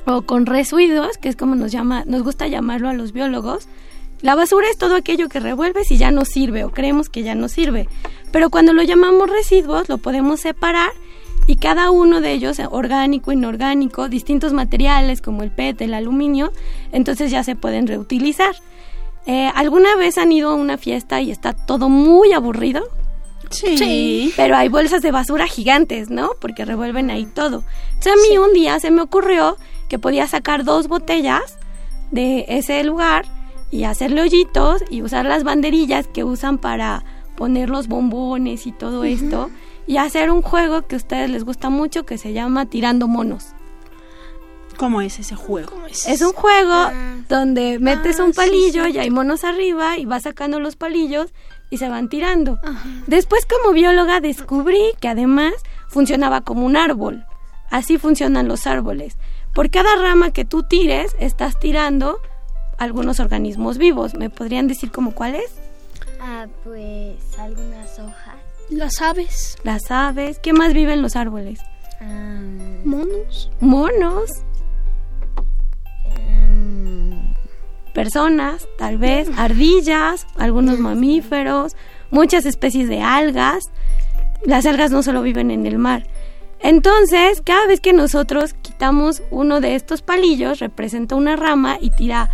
[0.05, 3.67] o con residuos, que es como nos llama, nos gusta llamarlo a los biólogos.
[4.21, 7.33] La basura es todo aquello que revuelves y ya no sirve o creemos que ya
[7.33, 7.87] no sirve.
[8.31, 10.91] Pero cuando lo llamamos residuos lo podemos separar
[11.47, 16.53] y cada uno de ellos, orgánico, inorgánico, distintos materiales como el PET, el aluminio,
[16.91, 18.55] entonces ya se pueden reutilizar.
[19.25, 22.83] Eh, ¿Alguna vez han ido a una fiesta y está todo muy aburrido?
[23.49, 24.33] Sí.
[24.37, 26.31] Pero hay bolsas de basura gigantes, ¿no?
[26.39, 27.63] Porque revuelven ahí todo.
[27.93, 29.57] Entonces a mí un día se me ocurrió
[29.89, 31.57] que podía sacar dos botellas
[32.11, 33.25] de ese lugar
[33.69, 37.03] y hacerle hoyitos y usar las banderillas que usan para
[37.35, 39.49] poner los bombones y todo esto
[39.91, 43.47] y hacer un juego que a ustedes les gusta mucho que se llama Tirando Monos.
[44.77, 45.73] ¿Cómo es ese juego?
[45.89, 46.73] Es un juego
[47.27, 51.33] donde metes un palillo y hay monos arriba y vas sacando los palillos
[51.69, 52.57] y se van tirando.
[53.07, 55.55] Después como bióloga descubrí que además
[55.89, 57.25] funcionaba como un árbol.
[57.69, 59.17] Así funcionan los árboles.
[59.53, 62.17] Por cada rama que tú tires, estás tirando
[62.77, 64.13] algunos organismos vivos.
[64.15, 65.51] ¿Me podrían decir como cuáles?
[66.21, 68.40] Ah, pues algunas hojas.
[68.71, 69.57] Las aves.
[69.63, 70.39] Las aves.
[70.39, 71.59] ¿Qué más viven los árboles?
[72.83, 73.51] Monos.
[73.59, 74.29] Monos.
[77.93, 81.75] Personas, tal vez, ardillas, algunos mamíferos,
[82.09, 83.65] muchas especies de algas.
[84.45, 86.07] Las algas no solo viven en el mar.
[86.61, 92.29] Entonces, cada vez que nosotros quitamos uno de estos palillos, representa una rama y tira.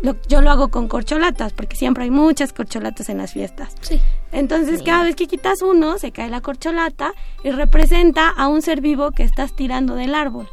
[0.00, 3.74] lo- yo lo hago con corcholatas, porque siempre hay muchas corcholatas en las fiestas.
[3.80, 4.00] Sí.
[4.32, 7.12] Entonces, cada vez que quitas uno, se cae la corcholata
[7.42, 10.48] y representa a un ser vivo que estás tirando del árbol.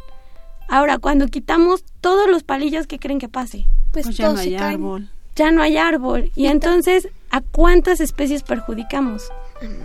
[0.68, 3.66] Ahora, cuando quitamos todos los palillos, ¿qué creen que pase?
[3.92, 5.10] Pues ya no hay árbol.
[5.36, 6.32] Ya no hay árbol.
[6.36, 9.30] Y entonces, ¿a cuántas especies perjudicamos?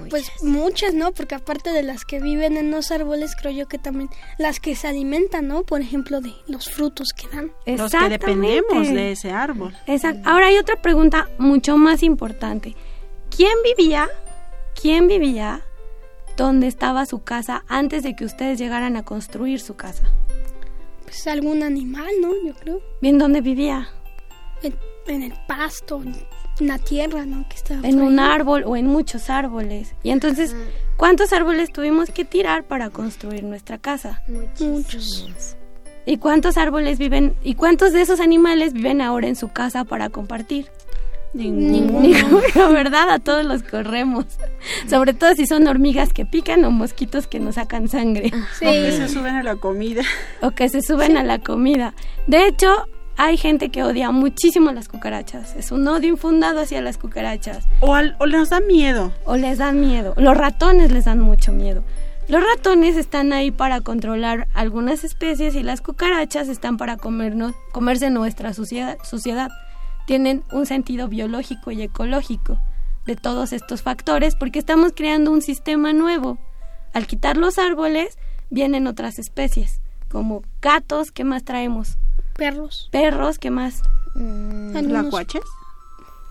[0.08, 1.12] Pues muchas, ¿no?
[1.12, 4.74] Porque aparte de las que viven en los árboles, creo yo que también las que
[4.74, 5.62] se alimentan, ¿no?
[5.62, 7.52] Por ejemplo, de los frutos que dan.
[7.66, 9.74] Los que dependemos de ese árbol.
[9.86, 10.28] Exacto.
[10.28, 12.74] Ahora hay otra pregunta mucho más importante.
[13.34, 14.08] ¿Quién vivía?
[14.80, 15.62] ¿Quién vivía
[16.36, 20.04] donde estaba su casa antes de que ustedes llegaran a construir su casa?
[21.04, 22.32] Pues algún animal, ¿no?
[22.46, 22.80] Yo creo.
[23.00, 23.88] ¿Bien dónde vivía?
[24.62, 24.74] En,
[25.06, 27.46] en el pasto, en la tierra, ¿no?
[27.48, 28.26] Que estaba En un ahí.
[28.32, 29.94] árbol o en muchos árboles.
[30.02, 30.54] Y entonces,
[30.96, 34.22] ¿cuántos árboles tuvimos que tirar para construir nuestra casa?
[34.28, 35.56] Muchos.
[36.06, 40.08] ¿Y cuántos árboles viven y cuántos de esos animales viven ahora en su casa para
[40.08, 40.70] compartir?
[41.32, 42.00] Ninguno.
[42.00, 43.08] Ninguno, ¿verdad?
[43.10, 44.26] A todos los corremos.
[44.88, 48.32] Sobre todo si son hormigas que pican o mosquitos que nos sacan sangre.
[48.56, 50.02] O que se suben a la comida.
[50.42, 51.94] O que se suben a la comida.
[52.26, 55.54] De hecho, hay gente que odia muchísimo las cucarachas.
[55.56, 57.64] Es un odio infundado hacia las cucarachas.
[57.80, 59.12] O, al- o nos da miedo.
[59.24, 60.14] O les dan miedo.
[60.16, 61.84] Los ratones les dan mucho miedo.
[62.28, 68.08] Los ratones están ahí para controlar algunas especies y las cucarachas están para comernos, comerse
[68.10, 69.48] nuestra suciedad, suciedad.
[70.10, 72.58] Tienen un sentido biológico y ecológico
[73.06, 76.36] de todos estos factores porque estamos creando un sistema nuevo.
[76.92, 78.18] Al quitar los árboles
[78.50, 81.96] vienen otras especies, como gatos, ¿qué más traemos?
[82.34, 82.88] Perros.
[82.90, 83.82] Perros, ¿qué más?
[84.72, 85.44] ¿Tlacuaches?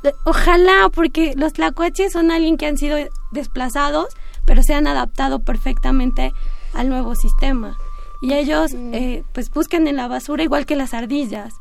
[0.03, 2.97] De- Ojalá, porque los tlacuaches son alguien que han sido
[3.31, 4.07] desplazados,
[4.43, 6.33] pero se han adaptado perfectamente
[6.73, 7.77] al nuevo sistema.
[8.21, 11.53] Y ellos, eh, pues, buscan en la basura igual que las ardillas.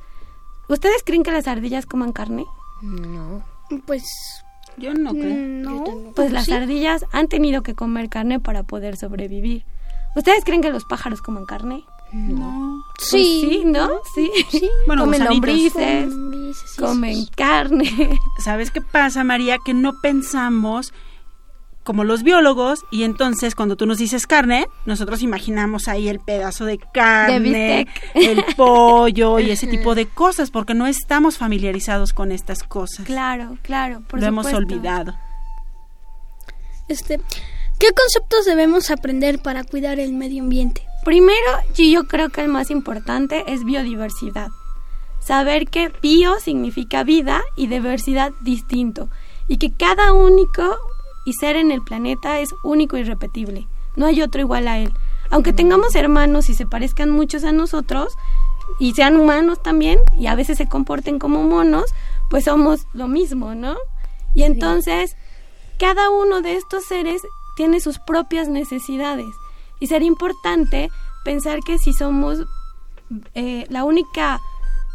[0.69, 2.47] ¿Ustedes creen que las ardillas coman carne?
[2.83, 3.43] No.
[3.87, 4.05] Pues
[4.77, 5.37] yo no creo.
[5.37, 6.13] No.
[6.15, 6.53] Pues las sí.
[6.53, 9.65] ardillas han tenido que comer carne para poder sobrevivir.
[10.17, 11.85] ¿Ustedes creen que los pájaros coman carne?
[12.13, 12.83] No.
[12.97, 13.47] Pues Sí.
[13.49, 13.89] sí, ¿no?
[14.15, 14.31] Sí.
[14.87, 16.09] Bueno, comen lombrices,
[16.79, 18.19] comen carne.
[18.43, 19.59] ¿Sabes qué pasa, María?
[19.65, 20.93] Que no pensamos
[21.89, 26.67] como los biólogos y entonces cuando tú nos dices carne, nosotros imaginamos ahí el pedazo
[26.67, 32.63] de carne, el pollo y ese tipo de cosas porque no estamos familiarizados con estas
[32.63, 33.07] cosas.
[33.07, 35.15] Claro, claro, por Lo hemos olvidado.
[36.89, 37.23] Este,
[37.79, 40.87] ¿qué conceptos debemos aprender para cuidar el medio ambiente?
[41.07, 41.39] Primero,
[41.75, 44.49] y yo creo que el más importante es biodiversidad.
[45.21, 49.09] Saber que bio significa vida y diversidad distinto.
[49.47, 50.77] Y que cada único
[51.29, 53.69] y ser en el planeta es único y repetible.
[53.97, 54.91] No hay otro igual a él.
[55.29, 58.17] Aunque tengamos hermanos y se parezcan muchos a nosotros,
[58.79, 61.93] y sean humanos también, y a veces se comporten como monos,
[62.31, 63.77] pues somos lo mismo, ¿no?
[64.35, 65.17] Y entonces,
[65.79, 67.21] cada uno de estos seres
[67.57, 69.35] tiene sus propias necesidades.
[69.81, 70.89] Y sería importante
[71.27, 72.39] pensar que si somos
[73.35, 74.41] eh, la única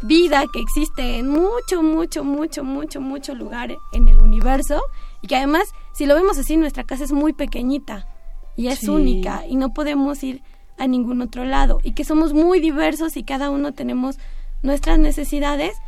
[0.02, 4.82] vida que existe en mucho, mucho, mucho, mucho, mucho lugar en el universo,
[5.24, 8.06] y que además, si lo vemos así, nuestra casa es muy pequeñita
[8.58, 8.88] y es Sí.
[8.90, 10.42] única, y no podemos ir
[10.76, 14.18] a ningún otro lado, y que somos muy diversos y cada uno tenemos
[14.62, 15.78] nuestras necesidades,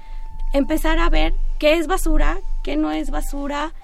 [0.54, 3.74] empezar a ver qué es basura, qué no es basura,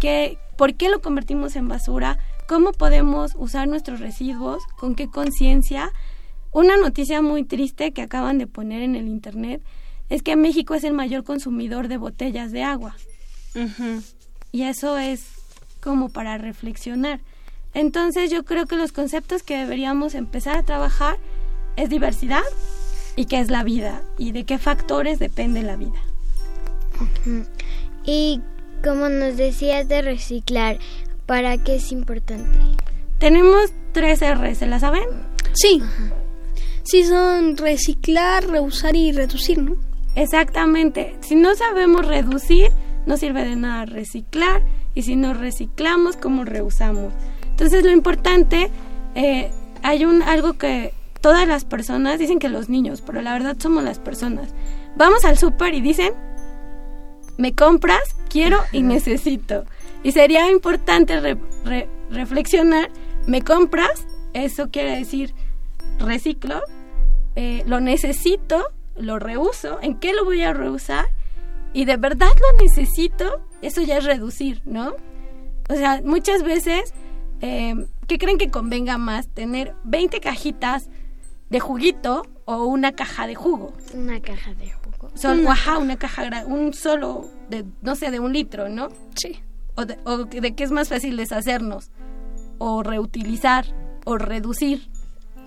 [0.00, 5.90] qué, por qué lo convertimos en basura, cómo podemos usar nuestros residuos, con qué conciencia.
[6.52, 9.60] Una noticia muy triste que acaban de poner en el internet
[10.08, 12.94] es que México es el mayor consumidor de botellas de agua.
[14.52, 15.24] Y eso es
[15.80, 17.20] como para reflexionar.
[17.74, 21.18] Entonces yo creo que los conceptos que deberíamos empezar a trabajar
[21.76, 22.42] es diversidad
[23.16, 26.00] y qué es la vida y de qué factores depende la vida.
[28.04, 28.40] Y
[28.82, 30.78] como nos decías de reciclar,
[31.26, 32.58] ¿para qué es importante?
[33.18, 35.04] Tenemos tres R, ¿se la saben?
[35.52, 35.82] Sí.
[36.82, 39.76] Sí, son reciclar, reusar y reducir, ¿no?
[40.16, 41.16] Exactamente.
[41.20, 42.72] Si no sabemos reducir,
[43.06, 44.62] no sirve de nada reciclar.
[44.94, 47.12] Y si no reciclamos, ¿cómo reusamos?
[47.50, 48.70] Entonces lo importante,
[49.14, 49.50] eh,
[49.82, 53.84] hay un algo que todas las personas dicen que los niños, pero la verdad somos
[53.84, 54.54] las personas.
[54.96, 56.14] Vamos al súper y dicen,
[57.36, 59.64] me compras, quiero y necesito.
[60.02, 62.90] Y sería importante re- re- reflexionar,
[63.26, 65.34] me compras, eso quiere decir
[65.98, 66.62] reciclo,
[67.36, 68.64] eh, lo necesito,
[68.96, 71.06] lo reuso, ¿en qué lo voy a reusar?
[71.72, 74.94] Y de verdad lo necesito, eso ya es reducir, ¿no?
[75.68, 76.92] O sea, muchas veces,
[77.40, 79.28] eh, ¿qué creen que convenga más?
[79.28, 80.90] ¿Tener 20 cajitas
[81.48, 83.72] de juguito o una caja de jugo?
[83.94, 85.10] Una caja de jugo.
[85.14, 88.88] Son, Una ajá, una caja, un solo, de, no sé, de un litro, ¿no?
[89.14, 89.40] Sí.
[89.76, 91.90] o de, o de qué es más fácil deshacernos,
[92.58, 93.64] o reutilizar,
[94.04, 94.90] o reducir.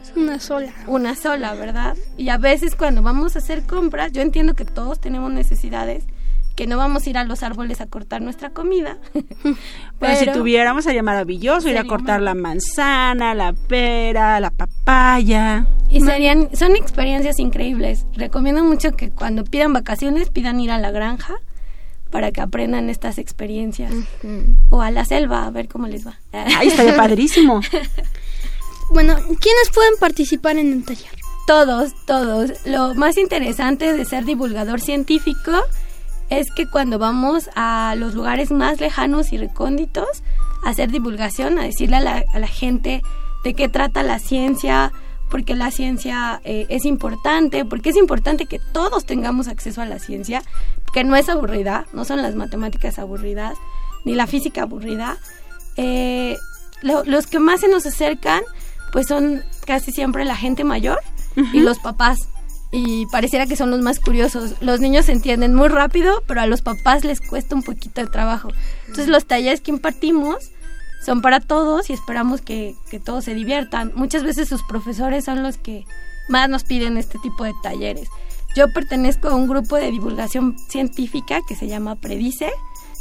[0.01, 0.73] Es una sola.
[0.87, 1.95] Una sola, ¿verdad?
[2.17, 6.05] Y a veces cuando vamos a hacer compras, yo entiendo que todos tenemos necesidades,
[6.55, 8.97] que no vamos a ir a los árboles a cortar nuestra comida.
[9.99, 15.67] Pero, si tuviéramos sería maravilloso ir a cortar la manzana, la pera, la papaya.
[15.89, 18.05] Y serían, son experiencias increíbles.
[18.13, 21.35] Recomiendo mucho que cuando pidan vacaciones pidan ir a la granja
[22.11, 23.91] para que aprendan estas experiencias.
[24.69, 26.19] O a la selva, a ver cómo les va.
[26.31, 27.61] Ahí estaría padrísimo.
[28.91, 31.09] Bueno, ¿quiénes pueden participar en el taller?
[31.47, 32.51] Todos, todos.
[32.65, 35.51] Lo más interesante de ser divulgador científico
[36.39, 40.07] es que cuando vamos a los lugares más lejanos y recónditos
[40.65, 43.01] a hacer divulgación, a decirle a la, a la gente
[43.43, 44.91] de qué trata la ciencia,
[45.29, 49.99] porque la ciencia eh, es importante, porque es importante que todos tengamos acceso a la
[49.99, 50.43] ciencia,
[50.93, 53.55] que no es aburrida, no son las matemáticas aburridas,
[54.05, 55.17] ni la física aburrida.
[55.75, 56.37] Eh,
[56.81, 58.41] lo- los que más se nos acercan,
[58.91, 60.99] pues son casi siempre la gente mayor
[61.51, 62.19] y los papás.
[62.75, 64.55] Y pareciera que son los más curiosos.
[64.59, 68.07] Los niños se entienden muy rápido, pero a los papás les cuesta un poquito de
[68.07, 68.49] trabajo.
[68.87, 70.49] Entonces los talleres que impartimos
[71.05, 73.91] son para todos y esperamos que, que todos se diviertan.
[73.93, 75.85] Muchas veces sus profesores son los que
[76.29, 78.09] más nos piden este tipo de talleres.
[78.55, 82.51] Yo pertenezco a un grupo de divulgación científica que se llama Predice.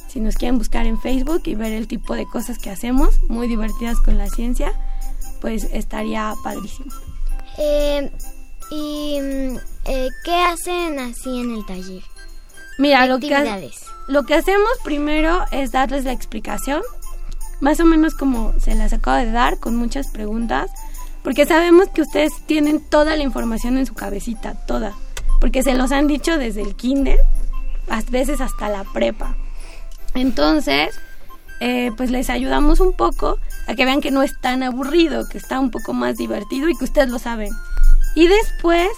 [0.09, 3.49] Si nos quieren buscar en Facebook y ver el tipo de cosas que hacemos, muy
[3.49, 4.75] divertidas con la ciencia,
[5.41, 6.93] pues estaría padrísimo.
[7.59, 8.11] Eh,
[8.75, 12.03] ¿Y mm, eh, qué hacen así en el taller?
[12.79, 13.45] Mira, ¿Qué lo que, ha-
[14.09, 16.81] lo que hacemos primero es darles la explicación,
[17.61, 20.71] más o menos como se las acabo de dar, con muchas preguntas,
[21.23, 24.95] porque sabemos que ustedes tienen toda la información en su cabecita, toda,
[25.41, 27.19] porque se los han dicho desde el kinder,
[27.91, 29.37] a veces hasta la prepa.
[30.15, 30.95] Entonces,
[31.61, 35.39] eh, pues les ayudamos un poco a que vean que no es tan aburrido, que
[35.39, 37.51] está un poco más divertido y que ustedes lo saben.
[38.15, 38.89] Y después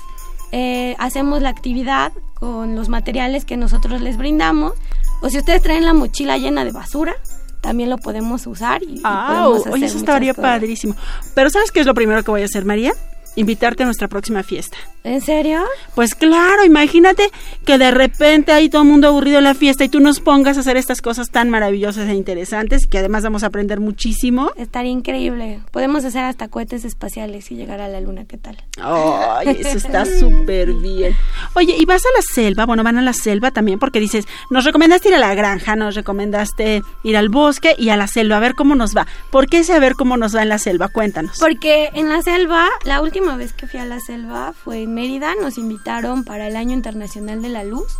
[0.52, 4.74] eh, hacemos la actividad con los materiales que nosotros les brindamos.
[5.22, 7.14] O si ustedes traen la mochila llena de basura,
[7.60, 10.50] también lo podemos usar y, y Ah, podemos hacer oye, eso estaría cosas.
[10.50, 10.94] padrísimo.
[11.34, 12.92] Pero ¿sabes qué es lo primero que voy a hacer, María?
[13.36, 14.76] Invitarte a nuestra próxima fiesta.
[15.02, 15.62] ¿En serio?
[15.94, 17.28] Pues claro, imagínate
[17.66, 20.56] que de repente hay todo el mundo aburrido en la fiesta y tú nos pongas
[20.56, 24.52] a hacer estas cosas tan maravillosas e interesantes que además vamos a aprender muchísimo.
[24.56, 25.60] Estaría increíble.
[25.72, 28.56] Podemos hacer hasta cohetes espaciales y llegar a la luna, ¿qué tal?
[28.80, 31.14] Ay, eso está súper bien.
[31.54, 32.64] Oye, ¿y vas a la selva?
[32.64, 35.94] Bueno, van a la selva también porque dices, nos recomendaste ir a la granja, nos
[35.94, 39.06] recomendaste ir al bosque y a la selva, a ver cómo nos va.
[39.30, 40.88] ¿Por qué saber cómo nos va en la selva?
[40.88, 41.38] Cuéntanos.
[41.38, 45.34] Porque en la selva, la última vez que fui a la selva fue en Mérida,
[45.40, 47.96] nos invitaron para el Año Internacional de la Luz.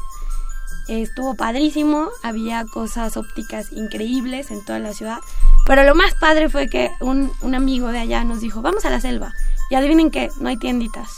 [0.86, 5.18] Estuvo padrísimo, había cosas ópticas increíbles en toda la ciudad.
[5.66, 8.90] Pero lo más padre fue que un, un amigo de allá nos dijo, vamos a
[8.90, 9.32] la selva.
[9.70, 11.08] Y adivinen qué, no hay tienditas.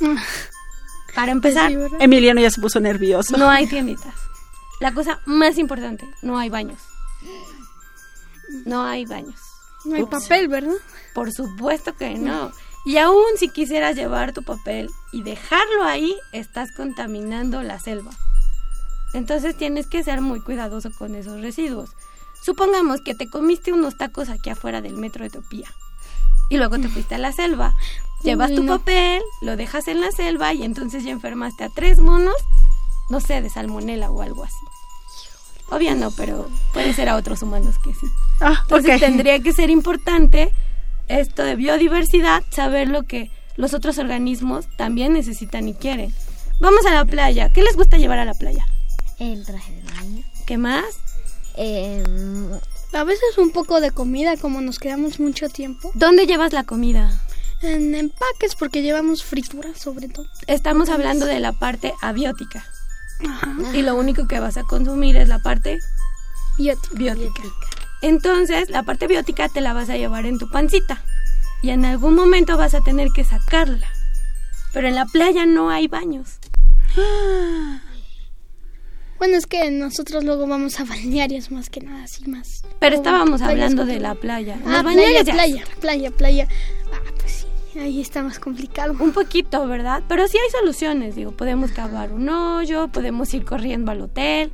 [1.14, 3.38] Para empezar, Emiliano ya se puso nervioso.
[3.38, 4.14] no hay tienditas.
[4.80, 6.80] La cosa más importante, no hay baños.
[8.66, 9.40] No hay baños.
[9.86, 10.10] No hay Ups.
[10.10, 10.74] papel, ¿verdad?
[11.14, 12.52] Por supuesto que no.
[12.86, 18.12] Y aún si quisieras llevar tu papel y dejarlo ahí, estás contaminando la selva.
[19.12, 21.90] Entonces tienes que ser muy cuidadoso con esos residuos.
[22.44, 25.68] Supongamos que te comiste unos tacos aquí afuera del metro de Topía
[26.48, 27.74] y luego te fuiste a la selva.
[28.22, 32.36] Llevas tu papel, lo dejas en la selva y entonces ya enfermaste a tres monos,
[33.10, 34.54] no sé, de salmonela o algo así.
[35.70, 38.06] Obvio no, pero puede ser a otros humanos que sí.
[38.40, 40.52] Ah, Entonces tendría que ser importante
[41.08, 46.12] esto de biodiversidad, saber lo que los otros organismos también necesitan y quieren.
[46.60, 47.50] Vamos a la playa.
[47.50, 48.66] ¿Qué les gusta llevar a la playa?
[49.18, 50.24] El traje de baño.
[50.46, 50.84] ¿Qué más?
[51.56, 52.50] Em,
[52.92, 55.90] A veces un poco de comida, como nos quedamos mucho tiempo.
[55.94, 57.10] ¿Dónde llevas la comida?
[57.62, 60.26] En empaques, porque llevamos frituras sobre todo.
[60.46, 62.64] Estamos hablando de la parte abiótica.
[63.74, 65.78] Y lo único que vas a consumir es la parte
[66.58, 67.42] biótica.
[68.02, 71.02] Entonces, la parte biótica te la vas a llevar en tu pancita.
[71.62, 73.88] Y en algún momento vas a tener que sacarla.
[74.72, 76.38] Pero en la playa no hay baños.
[79.18, 82.62] Bueno, es que nosotros luego vamos a balnearios más que nada, así más.
[82.78, 84.58] Pero estábamos hablando de la playa.
[84.66, 86.48] Ah, playa, playa, playa, playa.
[86.92, 88.94] Ah, pues sí, ahí está más complicado.
[89.00, 90.02] Un poquito, ¿verdad?
[90.06, 94.52] Pero sí hay soluciones, digo, podemos cavar un hoyo, podemos ir corriendo al hotel,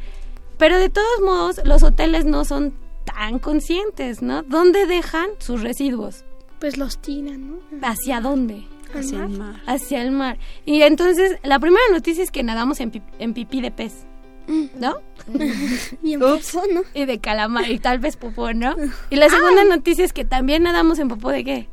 [0.59, 2.73] pero de todos modos los hoteles no son
[3.05, 4.43] tan conscientes, ¿no?
[4.43, 6.25] ¿Dónde dejan sus residuos?
[6.61, 7.59] Pues los tiran, ¿no?
[7.83, 8.65] ¿Hacia dónde?
[8.95, 9.55] Hacia el mar.
[9.67, 10.39] Hacia el mar.
[10.65, 14.05] Y entonces la primera noticia es que nadamos en, pi- en pipí de pez,
[14.79, 14.97] ¿no?
[16.03, 16.83] y en popó, ¿no?
[16.95, 18.77] Y de calamar, y tal vez popó, ¿no?
[19.11, 21.69] Y la segunda noticia es que también nadamos en popó de qué?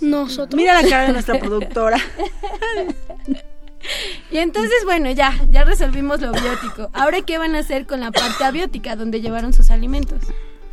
[0.00, 0.54] nosotros.
[0.56, 1.98] Mira la cara de nuestra productora.
[4.30, 6.90] Y entonces, bueno, ya, ya resolvimos lo biótico.
[6.92, 10.20] Ahora, ¿qué van a hacer con la parte abiótica, donde llevaron sus alimentos?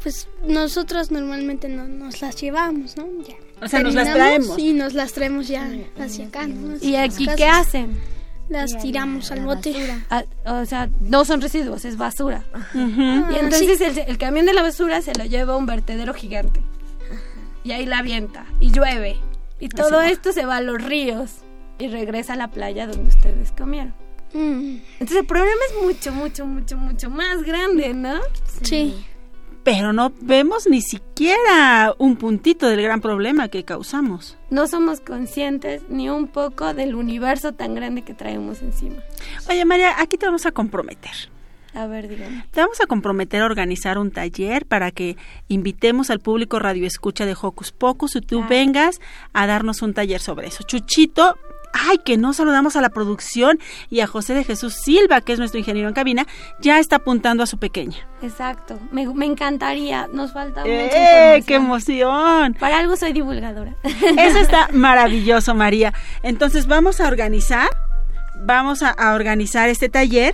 [0.04, 3.06] Pues nosotros normalmente no nos las llevamos, ¿no?
[3.28, 3.36] Ya.
[3.62, 4.60] O sea, nos las traemos.
[4.60, 6.76] Y nos las traemos ya hacia acá, ¿no?
[6.82, 7.98] ¿Y aquí qué hacen?
[8.48, 9.74] Las tiramos al bote.
[10.12, 12.44] Ah, o sea, no son residuos, es basura.
[12.76, 13.02] Ujú.
[13.34, 16.62] Y entonces el, el camión de la basura se lo lleva a un vertedero gigante.
[17.64, 18.46] Y ahí la avienta.
[18.60, 19.18] Y llueve.
[19.60, 21.32] Y todo esto se va a los ríos.
[21.80, 23.94] Y regresa a la playa donde ustedes comieron.
[24.34, 24.78] Mm.
[25.00, 28.20] Entonces el problema es mucho, mucho, mucho, mucho más grande, ¿no?
[28.62, 29.06] Sí.
[29.64, 34.38] Pero no vemos ni siquiera un puntito del gran problema que causamos.
[34.52, 38.98] No somos conscientes ni un poco del universo tan grande que traemos encima.
[39.50, 41.12] Oye, María, aquí te vamos a comprometer.
[41.74, 42.46] A ver, dígame.
[42.52, 45.18] Te vamos a comprometer a organizar un taller para que
[45.50, 48.48] invitemos al público radio escucha de Hocus Pocus y tú Ah.
[48.48, 49.02] vengas
[49.34, 50.64] a darnos un taller sobre eso.
[50.64, 51.38] Chuchito,
[51.76, 53.60] ay, que no saludamos a la producción
[53.90, 56.26] y a José de Jesús Silva, que es nuestro ingeniero en cabina,
[56.60, 57.98] ya está apuntando a su pequeña.
[58.22, 58.80] Exacto.
[58.92, 60.08] Me, me encantaría.
[60.12, 62.56] Nos falta mucha ¡Eh, qué emoción!
[62.60, 63.76] Para algo soy divulgadora.
[63.84, 65.94] Eso está maravilloso, María.
[66.24, 67.70] Entonces vamos a organizar,
[68.46, 70.34] vamos a, a organizar este taller.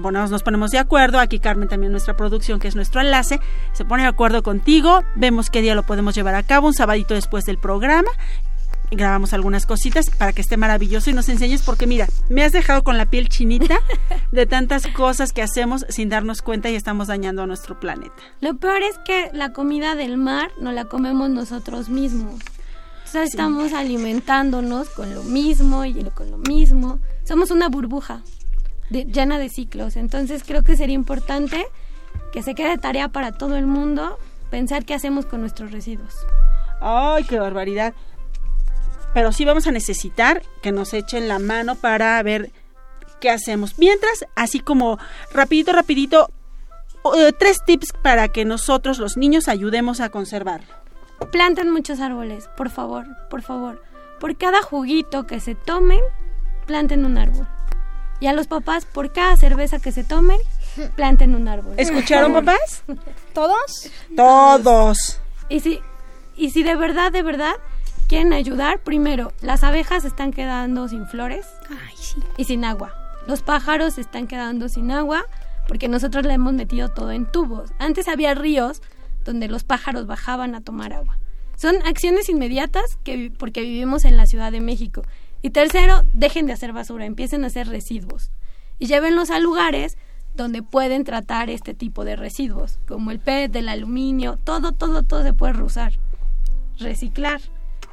[0.00, 1.18] Nos ponemos de acuerdo.
[1.18, 3.40] Aquí Carmen también nuestra producción, que es nuestro enlace,
[3.72, 5.02] se pone de acuerdo contigo.
[5.16, 8.10] Vemos qué día lo podemos llevar a cabo, un sabadito después del programa.
[8.94, 12.84] Grabamos algunas cositas para que esté maravilloso y nos enseñes porque mira, me has dejado
[12.84, 13.78] con la piel chinita
[14.32, 18.14] de tantas cosas que hacemos sin darnos cuenta y estamos dañando a nuestro planeta.
[18.40, 22.40] Lo peor es que la comida del mar no la comemos nosotros mismos.
[23.04, 26.98] O sea, estamos alimentándonos con lo mismo y con lo mismo.
[27.24, 28.20] Somos una burbuja
[28.90, 29.96] de- llena de ciclos.
[29.96, 31.66] Entonces creo que sería importante
[32.32, 34.18] que se quede tarea para todo el mundo
[34.50, 36.14] pensar qué hacemos con nuestros residuos.
[36.80, 37.94] ¡Ay, qué barbaridad!
[39.14, 42.50] Pero sí vamos a necesitar que nos echen la mano para ver
[43.20, 43.78] qué hacemos.
[43.78, 44.98] Mientras, así como
[45.32, 46.30] rapidito, rapidito,
[47.16, 50.62] eh, tres tips para que nosotros los niños ayudemos a conservar.
[51.30, 53.82] Planten muchos árboles, por favor, por favor.
[54.18, 56.00] Por cada juguito que se tomen,
[56.66, 57.46] planten un árbol.
[58.20, 60.38] Y a los papás, por cada cerveza que se tomen,
[60.94, 61.74] planten un árbol.
[61.76, 62.84] ¿Escucharon, papás?
[63.34, 63.90] ¿Todos?
[64.16, 65.20] Todos.
[65.48, 65.80] Y si,
[66.36, 67.54] y si de verdad, de verdad
[68.12, 71.46] quieren ayudar, primero, las abejas están quedando sin flores
[72.36, 72.92] y sin agua.
[73.26, 75.24] Los pájaros están quedando sin agua
[75.66, 77.70] porque nosotros le hemos metido todo en tubos.
[77.78, 78.82] Antes había ríos
[79.24, 81.16] donde los pájaros bajaban a tomar agua.
[81.56, 85.04] Son acciones inmediatas que, porque vivimos en la Ciudad de México.
[85.40, 88.30] Y tercero, dejen de hacer basura, empiecen a hacer residuos.
[88.78, 89.96] Y llévenlos a lugares
[90.36, 95.22] donde pueden tratar este tipo de residuos, como el PET, el aluminio, todo, todo, todo
[95.22, 95.94] se puede reusar,
[96.78, 97.40] reciclar.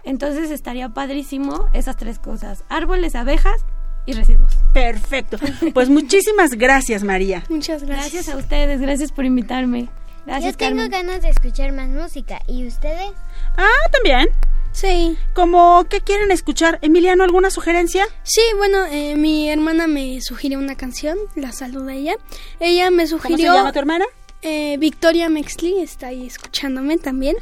[0.10, 3.62] Entonces estaría padrísimo esas tres cosas, árboles, abejas
[4.07, 4.57] y residuos.
[4.74, 5.38] Perfecto.
[5.72, 7.43] Pues muchísimas gracias, María.
[7.47, 8.14] Muchas gracias.
[8.14, 9.88] Gracias a ustedes, gracias por invitarme.
[10.26, 10.89] Gracias, Yo tengo Carmen.
[10.89, 12.41] ganas de escuchar más música.
[12.47, 13.12] ¿Y ustedes?
[13.55, 14.30] Ah, también.
[14.72, 15.16] Sí.
[15.36, 16.80] ¿Cómo qué quieren escuchar?
[16.82, 18.07] Emiliano, ¿alguna sugerencia?
[18.24, 22.16] Sí, bueno, eh, mi hermana me sugirió una canción, la saluda ella.
[22.60, 23.51] Ella me ¿Cómo sugirió...
[23.51, 24.05] se llama tu hermana?
[24.41, 27.36] Eh, Victoria Mexley está ahí escuchándome también.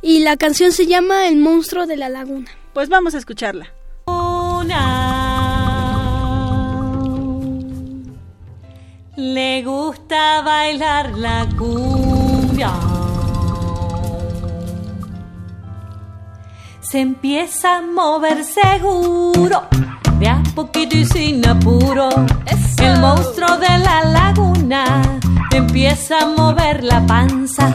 [0.00, 2.50] Y la canción se llama El monstruo de la laguna.
[2.72, 3.72] Pues vamos a escucharla.
[9.16, 12.72] Le gusta bailar la cumbia.
[16.80, 19.66] Se empieza a mover seguro,
[20.20, 22.08] de a poquito y sin apuro.
[22.80, 25.02] El monstruo de la laguna
[25.50, 27.74] empieza a mover la panza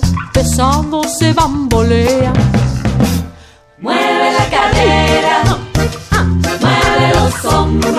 [0.33, 2.33] pesado se bambolea.
[3.79, 5.43] Mueve la cadera,
[6.61, 7.93] mueve los hombros,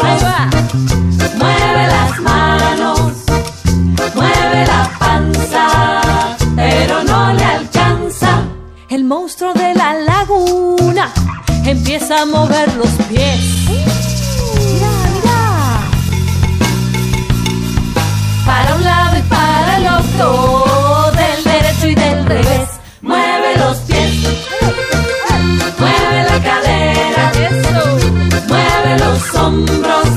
[1.36, 3.12] mueve las manos,
[4.14, 5.66] mueve la panza,
[6.56, 8.42] pero no le alcanza.
[8.88, 11.10] El monstruo de la laguna
[11.64, 13.40] empieza a mover los pies.
[13.68, 15.40] Mira, mira.
[18.46, 20.61] Para un lado y para el otro,
[29.42, 30.08] hombros,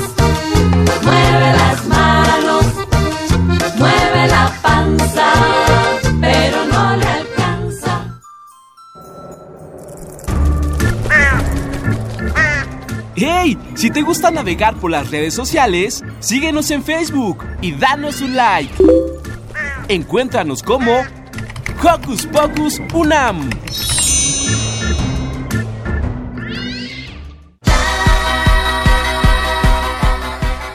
[1.04, 2.66] mueve las manos,
[3.78, 5.34] mueve la panza,
[6.22, 8.20] pero no le alcanza.
[13.16, 13.58] ¡Hey!
[13.76, 18.74] Si te gusta navegar por las redes sociales, síguenos en Facebook y danos un like.
[19.88, 21.04] Encuéntranos como
[21.84, 23.50] Hocus Pocus Unam.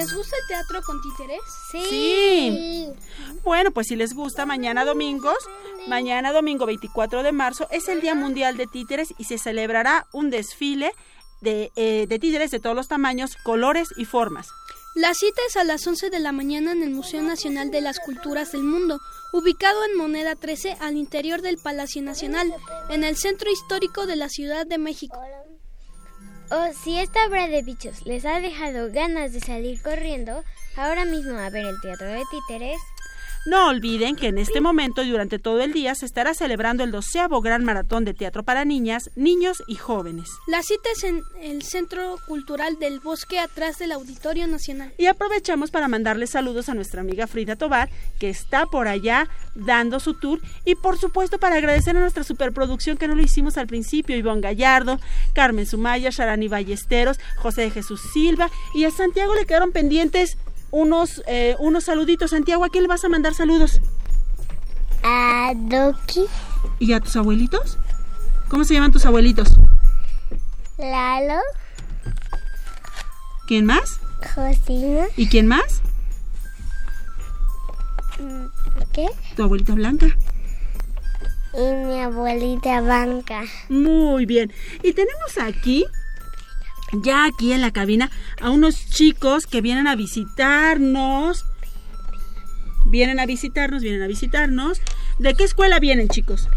[0.00, 1.40] ¿Les gusta el teatro con títeres?
[1.70, 2.88] Sí.
[3.44, 5.36] Bueno, pues si les gusta, mañana domingos,
[5.88, 10.30] mañana domingo 24 de marzo es el Día Mundial de Títeres y se celebrará un
[10.30, 10.94] desfile
[11.42, 14.48] de, eh, de títeres de todos los tamaños, colores y formas.
[14.94, 18.00] La cita es a las 11 de la mañana en el Museo Nacional de las
[18.00, 19.00] Culturas del Mundo,
[19.34, 22.52] ubicado en Moneda 13 al interior del Palacio Nacional,
[22.88, 25.20] en el centro histórico de la Ciudad de México.
[26.52, 30.42] O si esta obra de bichos les ha dejado ganas de salir corriendo
[30.76, 32.80] ahora mismo a ver el teatro de títeres,
[33.46, 36.90] No olviden que en este momento y durante todo el día se estará celebrando el
[36.90, 40.28] doceavo Gran Maratón de Teatro para Niñas, Niños y Jóvenes.
[40.46, 44.92] La cita es en el Centro Cultural del Bosque atrás del Auditorio Nacional.
[44.98, 47.88] Y aprovechamos para mandarle saludos a nuestra amiga Frida Tobar,
[48.18, 50.38] que está por allá dando su tour.
[50.66, 54.42] Y por supuesto para agradecer a nuestra superproducción que no lo hicimos al principio, Ivonne
[54.42, 55.00] Gallardo,
[55.32, 58.50] Carmen Sumaya, Sharani Ballesteros, José de Jesús Silva.
[58.74, 60.36] Y a Santiago le quedaron pendientes
[60.70, 62.30] unos, eh, unos saluditos.
[62.30, 63.80] Santiago, ¿a quién le vas a mandar saludos?
[65.02, 66.26] A Doki,
[66.78, 67.78] ¿Y a tus abuelitos?
[68.48, 69.48] ¿Cómo se llaman tus abuelitos?
[70.78, 71.40] Lalo,
[73.46, 73.98] ¿Quién más?
[74.34, 75.80] Josina, ¿Y quién más?
[78.18, 78.44] mm,
[78.92, 79.06] ¿qué?
[79.36, 80.06] Tu abuelita Blanca.
[81.54, 83.42] Y mi abuelita Banca.
[83.68, 84.52] Muy bien.
[84.82, 85.84] Y tenemos aquí,
[86.92, 88.10] ya aquí en la cabina,
[88.40, 91.44] a unos chicos que vienen a visitarnos.
[92.86, 94.80] Vienen a visitarnos, vienen a visitarnos.
[95.18, 96.48] ¿De qué escuela vienen, chicos?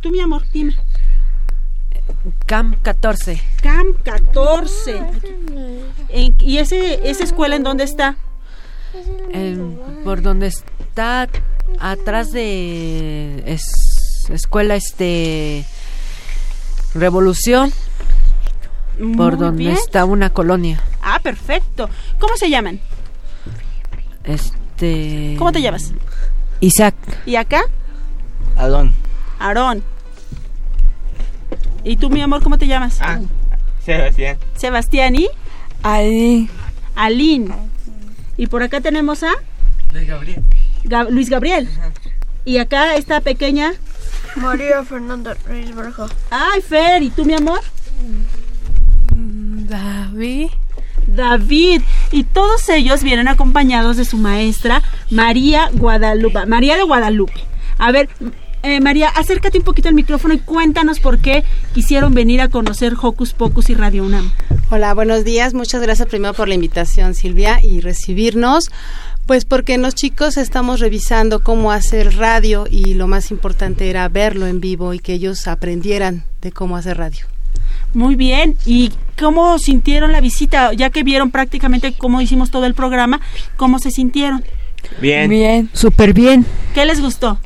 [0.00, 0.76] Tú, mi amor, dime.
[2.46, 3.40] CAM 14.
[3.62, 5.00] CAM 14.
[6.08, 8.16] En- ¿Y ese, esa escuela en dónde está?
[9.32, 11.28] En- por donde está
[11.80, 15.64] atrás de es- escuela este
[16.94, 17.72] Revolución.
[19.16, 19.74] por donde bien.
[19.74, 20.80] está una colonia.
[21.02, 21.88] Ah, perfecto.
[22.18, 22.80] ¿Cómo se llaman?
[24.24, 25.92] Este ¿Cómo te llamas?
[26.60, 26.94] Isaac.
[27.26, 27.62] ¿Y acá?
[28.56, 28.94] Adón.
[29.40, 29.82] Aarón.
[31.84, 32.98] ¿Y tú, mi amor, cómo te llamas?
[33.00, 33.18] Ah,
[33.84, 34.36] Sebastián.
[34.56, 35.28] Sebastián y
[35.82, 36.48] Alín.
[36.94, 37.52] Alín.
[38.36, 39.32] Y por acá tenemos a
[39.92, 40.42] Luis Gabriel.
[40.84, 41.68] Gab- Luis Gabriel.
[42.44, 43.72] Y acá esta pequeña.
[44.36, 46.06] María Fernanda Reyes Baraja.
[46.30, 47.60] Ay, Fer, ¿y tú, mi amor?
[49.68, 50.48] David.
[51.06, 51.82] David.
[52.10, 56.46] Y todos ellos vienen acompañados de su maestra, María Guadalupe.
[56.46, 57.44] María de Guadalupe.
[57.78, 58.08] A ver,
[58.62, 62.94] eh, María, acércate un poquito al micrófono y cuéntanos por qué quisieron venir a conocer
[63.00, 64.30] Hocus Pocus y Radio UNAM.
[64.70, 65.52] Hola, buenos días.
[65.52, 68.70] Muchas gracias primero por la invitación, Silvia, y recibirnos.
[69.26, 74.46] Pues porque los chicos estamos revisando cómo hacer radio y lo más importante era verlo
[74.46, 77.26] en vivo y que ellos aprendieran de cómo hacer radio.
[77.94, 78.56] Muy bien.
[78.66, 80.72] ¿Y cómo sintieron la visita?
[80.72, 83.20] Ya que vieron prácticamente cómo hicimos todo el programa,
[83.56, 84.44] ¿cómo se sintieron?
[85.00, 85.30] Bien.
[85.30, 85.70] Bien.
[85.72, 86.44] Súper bien.
[86.74, 87.38] ¿Qué les gustó?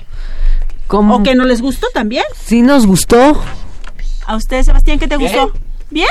[0.87, 1.17] ¿Cómo?
[1.17, 2.25] ¿O que no les gustó también?
[2.35, 3.41] Sí nos gustó.
[4.27, 5.53] ¿A usted, Sebastián, qué te gustó?
[5.91, 6.09] ¿Bien?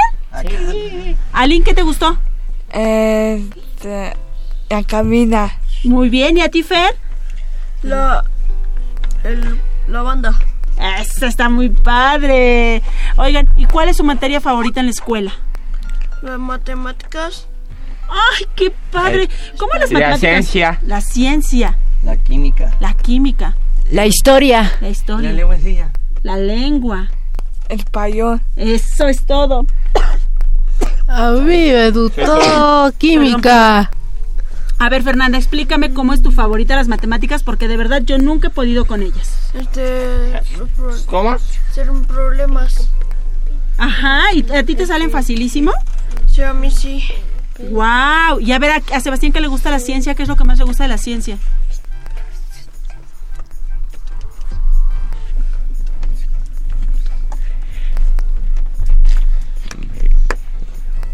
[1.34, 2.18] ¿Alín, qué te gustó?
[2.70, 4.14] Este,
[4.70, 5.58] la cabina.
[5.84, 6.38] Muy bien.
[6.38, 6.96] ¿Y a ti, Fer?
[7.84, 8.24] La,
[9.24, 10.38] el, la banda.
[11.00, 12.82] Esa está muy padre.
[13.18, 15.32] Oigan, ¿y cuál es su materia favorita en la escuela?
[16.22, 17.48] Las matemáticas.
[18.10, 19.30] ¡Ay, qué padre!
[19.58, 20.20] ¿Cómo las La matemáticas?
[20.20, 20.80] ciencia.
[20.86, 22.76] La ciencia, La química.
[22.80, 23.56] la química,
[23.92, 24.72] La historia.
[24.80, 25.90] la historia, La lenguacilla.
[26.24, 27.08] la lengua.
[27.68, 28.42] Español.
[28.56, 29.66] Eso es todo.
[31.08, 33.90] A mí me gustó química.
[34.78, 38.48] A ver, Fernanda, explícame cómo es tu favorita las matemáticas, porque de verdad yo nunca
[38.48, 39.50] he podido con ellas.
[39.54, 40.42] Este.
[41.06, 41.38] ¿Cómo?
[41.72, 42.90] Ser problemas.
[43.78, 45.72] Ajá, ¿y a ti te salen facilísimo?
[46.28, 47.04] Sí, a mí sí.
[47.60, 48.40] ¡Wow!
[48.42, 50.44] Y a ver, a, a Sebastián que le gusta la ciencia, ¿qué es lo que
[50.44, 51.38] más le gusta de la ciencia?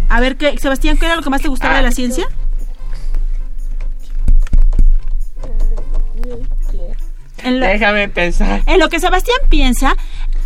[0.09, 2.27] A ver, ¿qué, Sebastián, ¿qué era lo que más te gustaba de la ciencia?
[7.67, 8.61] Déjame pensar.
[8.65, 9.95] en lo que Sebastián piensa,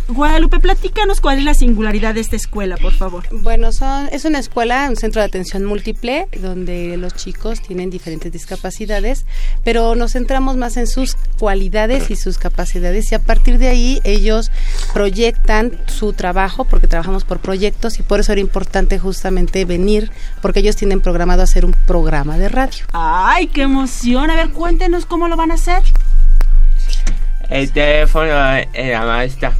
[0.08, 3.24] Guadalupe, platícanos cuál es la singularidad de esta escuela, por favor.
[3.32, 8.30] Bueno, son, es una escuela, un centro de atención múltiple, donde los chicos tienen diferentes
[8.30, 9.26] discapacidades,
[9.64, 14.00] pero nos centramos más en sus cualidades y sus capacidades y a partir de ahí
[14.04, 14.52] ellos
[14.92, 20.60] proyectan su trabajo, porque trabajamos por proyectos y por eso era importante justamente venir, porque
[20.60, 22.84] ellos tienen programado hacer un programa de radio.
[22.92, 24.30] ¡Ay, qué emoción!
[24.30, 25.82] A ver, cuéntenos cómo lo van a hacer.
[27.50, 29.52] El teléfono de la maestra.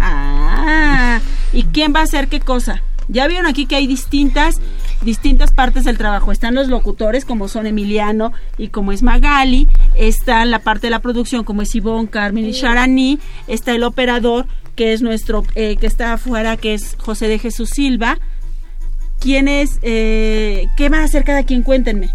[0.00, 1.20] Ah,
[1.52, 2.82] ¿y quién va a hacer qué cosa?
[3.08, 4.60] Ya vieron aquí que hay distintas
[5.02, 6.32] distintas partes del trabajo.
[6.32, 11.00] Están los locutores como son Emiliano y como es Magali, está la parte de la
[11.00, 15.86] producción como es Ivonne, Carmen y Sharani, está el operador que es nuestro eh, que
[15.86, 18.18] está afuera que es José de Jesús Silva.
[19.20, 19.78] ¿Quién es?
[19.82, 21.62] Eh, ¿Qué va a hacer cada quien?
[21.62, 22.10] Cuéntenme.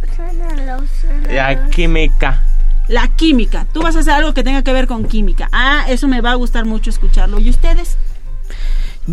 [1.31, 2.43] La química.
[2.89, 3.65] La química.
[3.71, 5.47] Tú vas a hacer algo que tenga que ver con química.
[5.53, 7.39] Ah, eso me va a gustar mucho escucharlo.
[7.39, 7.97] ¿Y ustedes?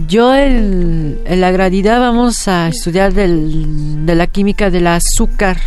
[0.09, 5.59] Yo en, la gradida vamos a estudiar del, de la química del azúcar,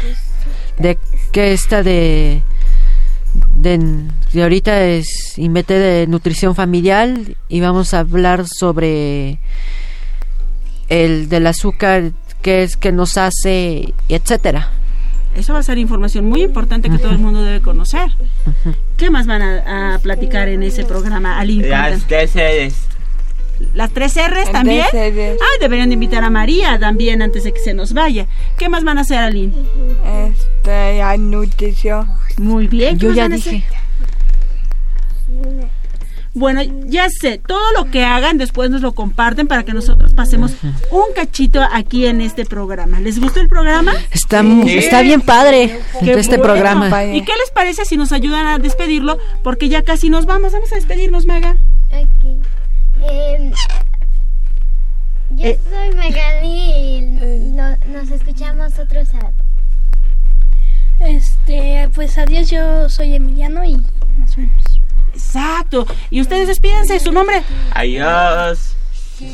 [0.78, 0.98] de
[1.32, 2.44] que está de,
[3.56, 7.10] de, ahorita es IMT de nutrición familiar
[7.48, 9.40] y vamos a hablar sobre
[10.90, 14.72] el del azúcar, qué es que nos hace, etcétera.
[15.36, 18.10] Eso va a ser información muy importante que todo el mundo debe conocer.
[18.98, 21.68] ¿Qué más van a, a platicar en ese programa, Aline?
[21.70, 22.76] Las tres R's.
[23.74, 24.86] ¿Las tres R's también?
[24.92, 25.42] tres Rs.
[25.42, 28.26] Ah, deberían de invitar a María también antes de que se nos vaya.
[28.58, 29.54] ¿Qué más van a hacer, Aline?
[30.30, 32.08] Este, nutrición.
[32.38, 32.98] Muy bien.
[32.98, 33.66] ¿qué Yo más ya van a dije.
[33.68, 33.79] hacer?
[36.36, 40.54] Bueno, ya sé, todo lo que hagan después nos lo comparten para que nosotros pasemos
[40.92, 43.00] un cachito aquí en este programa.
[43.00, 43.94] ¿Les gustó el programa?
[44.12, 46.44] Está, está bien padre Qué este bueno.
[46.44, 47.06] programa.
[47.06, 49.18] ¿Y qué les parece si nos ayudan a despedirlo?
[49.44, 50.54] Porque ya casi nos vamos.
[50.54, 51.58] Vamos a despedirnos, Maga.
[51.92, 52.26] Ok.
[53.10, 53.52] Em,
[55.32, 55.60] yo Eh.
[55.70, 57.02] soy Magali y
[57.56, 59.34] no- nos escuchamos otro sábado.
[61.00, 63.74] Este, pues adiós, yo soy Emiliano y
[64.20, 64.79] nos vemos.
[65.14, 65.86] Exacto.
[66.10, 67.42] Y ustedes despídense, su nombre.
[67.74, 68.76] Adiós.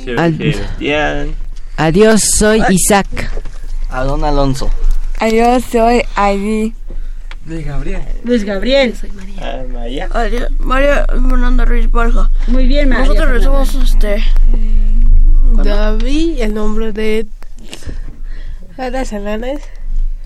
[0.04, 1.36] Sebastián.
[1.78, 3.08] Adiós, soy Isaac.
[3.90, 4.70] Adón Alonso.
[5.32, 6.74] Yo soy Ari.
[7.46, 8.02] Luis Gabriel.
[8.24, 8.96] Luis Gabriel.
[9.40, 10.08] Ah, María.
[10.08, 12.30] María, María Fernanda Ruiz Borja.
[12.48, 13.66] Muy bien, María Nosotros Fernanda.
[13.66, 14.24] somos este.
[15.64, 17.28] David, el nombre de
[18.78, 19.62] Ana Sananes.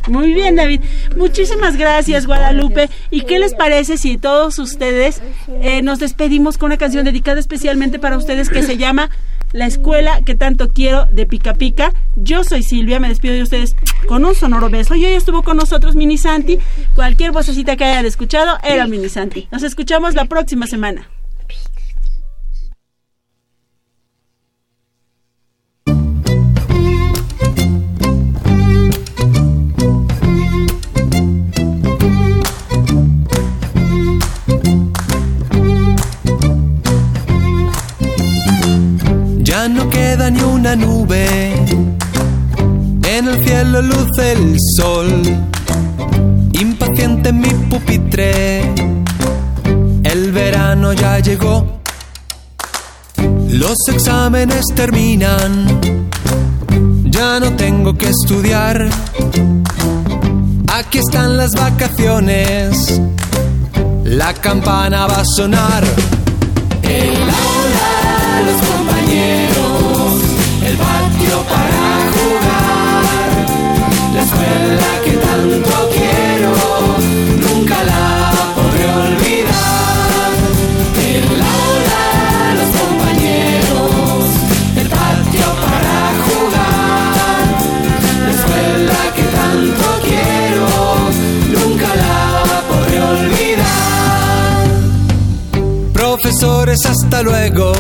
[0.08, 0.82] Muy bien, David.
[1.16, 2.90] Muchísimas gracias, Guadalupe.
[3.12, 5.22] ¿Y qué les parece si todos ustedes
[5.62, 9.10] eh, nos despedimos con una canción dedicada especialmente para ustedes que se llama
[9.52, 11.94] La escuela que tanto quiero de Pica Pica?
[12.16, 13.76] Yo soy Silvia, me despido de ustedes
[14.08, 14.96] con un sonoro beso.
[14.96, 16.60] Y hoy estuvo con nosotros Mini Santi.
[16.96, 19.48] Cualquier vocecita que hayan escuchado era Mini Santi.
[19.52, 21.08] Nos escuchamos la próxima semana.
[40.32, 41.54] Ni una nube,
[43.04, 45.24] en el cielo luce el sol,
[46.54, 48.62] impaciente en mi pupitre,
[50.04, 51.80] el verano ya llegó,
[53.50, 55.80] los exámenes terminan,
[57.06, 58.90] ya no tengo que estudiar,
[60.74, 63.02] aquí están las vacaciones,
[64.04, 66.19] la campana va a sonar.
[97.10, 97.72] Hasta luego.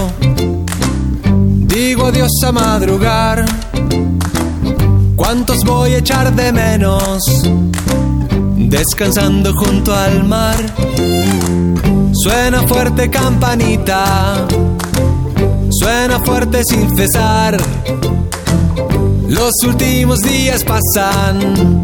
[1.67, 3.45] Digo adiós a madrugar.
[5.15, 7.23] ¿Cuántos voy a echar de menos?
[8.55, 10.55] Descansando junto al mar.
[12.13, 14.47] Suena fuerte campanita.
[15.69, 17.57] Suena fuerte sin cesar.
[19.27, 21.83] Los últimos días pasan.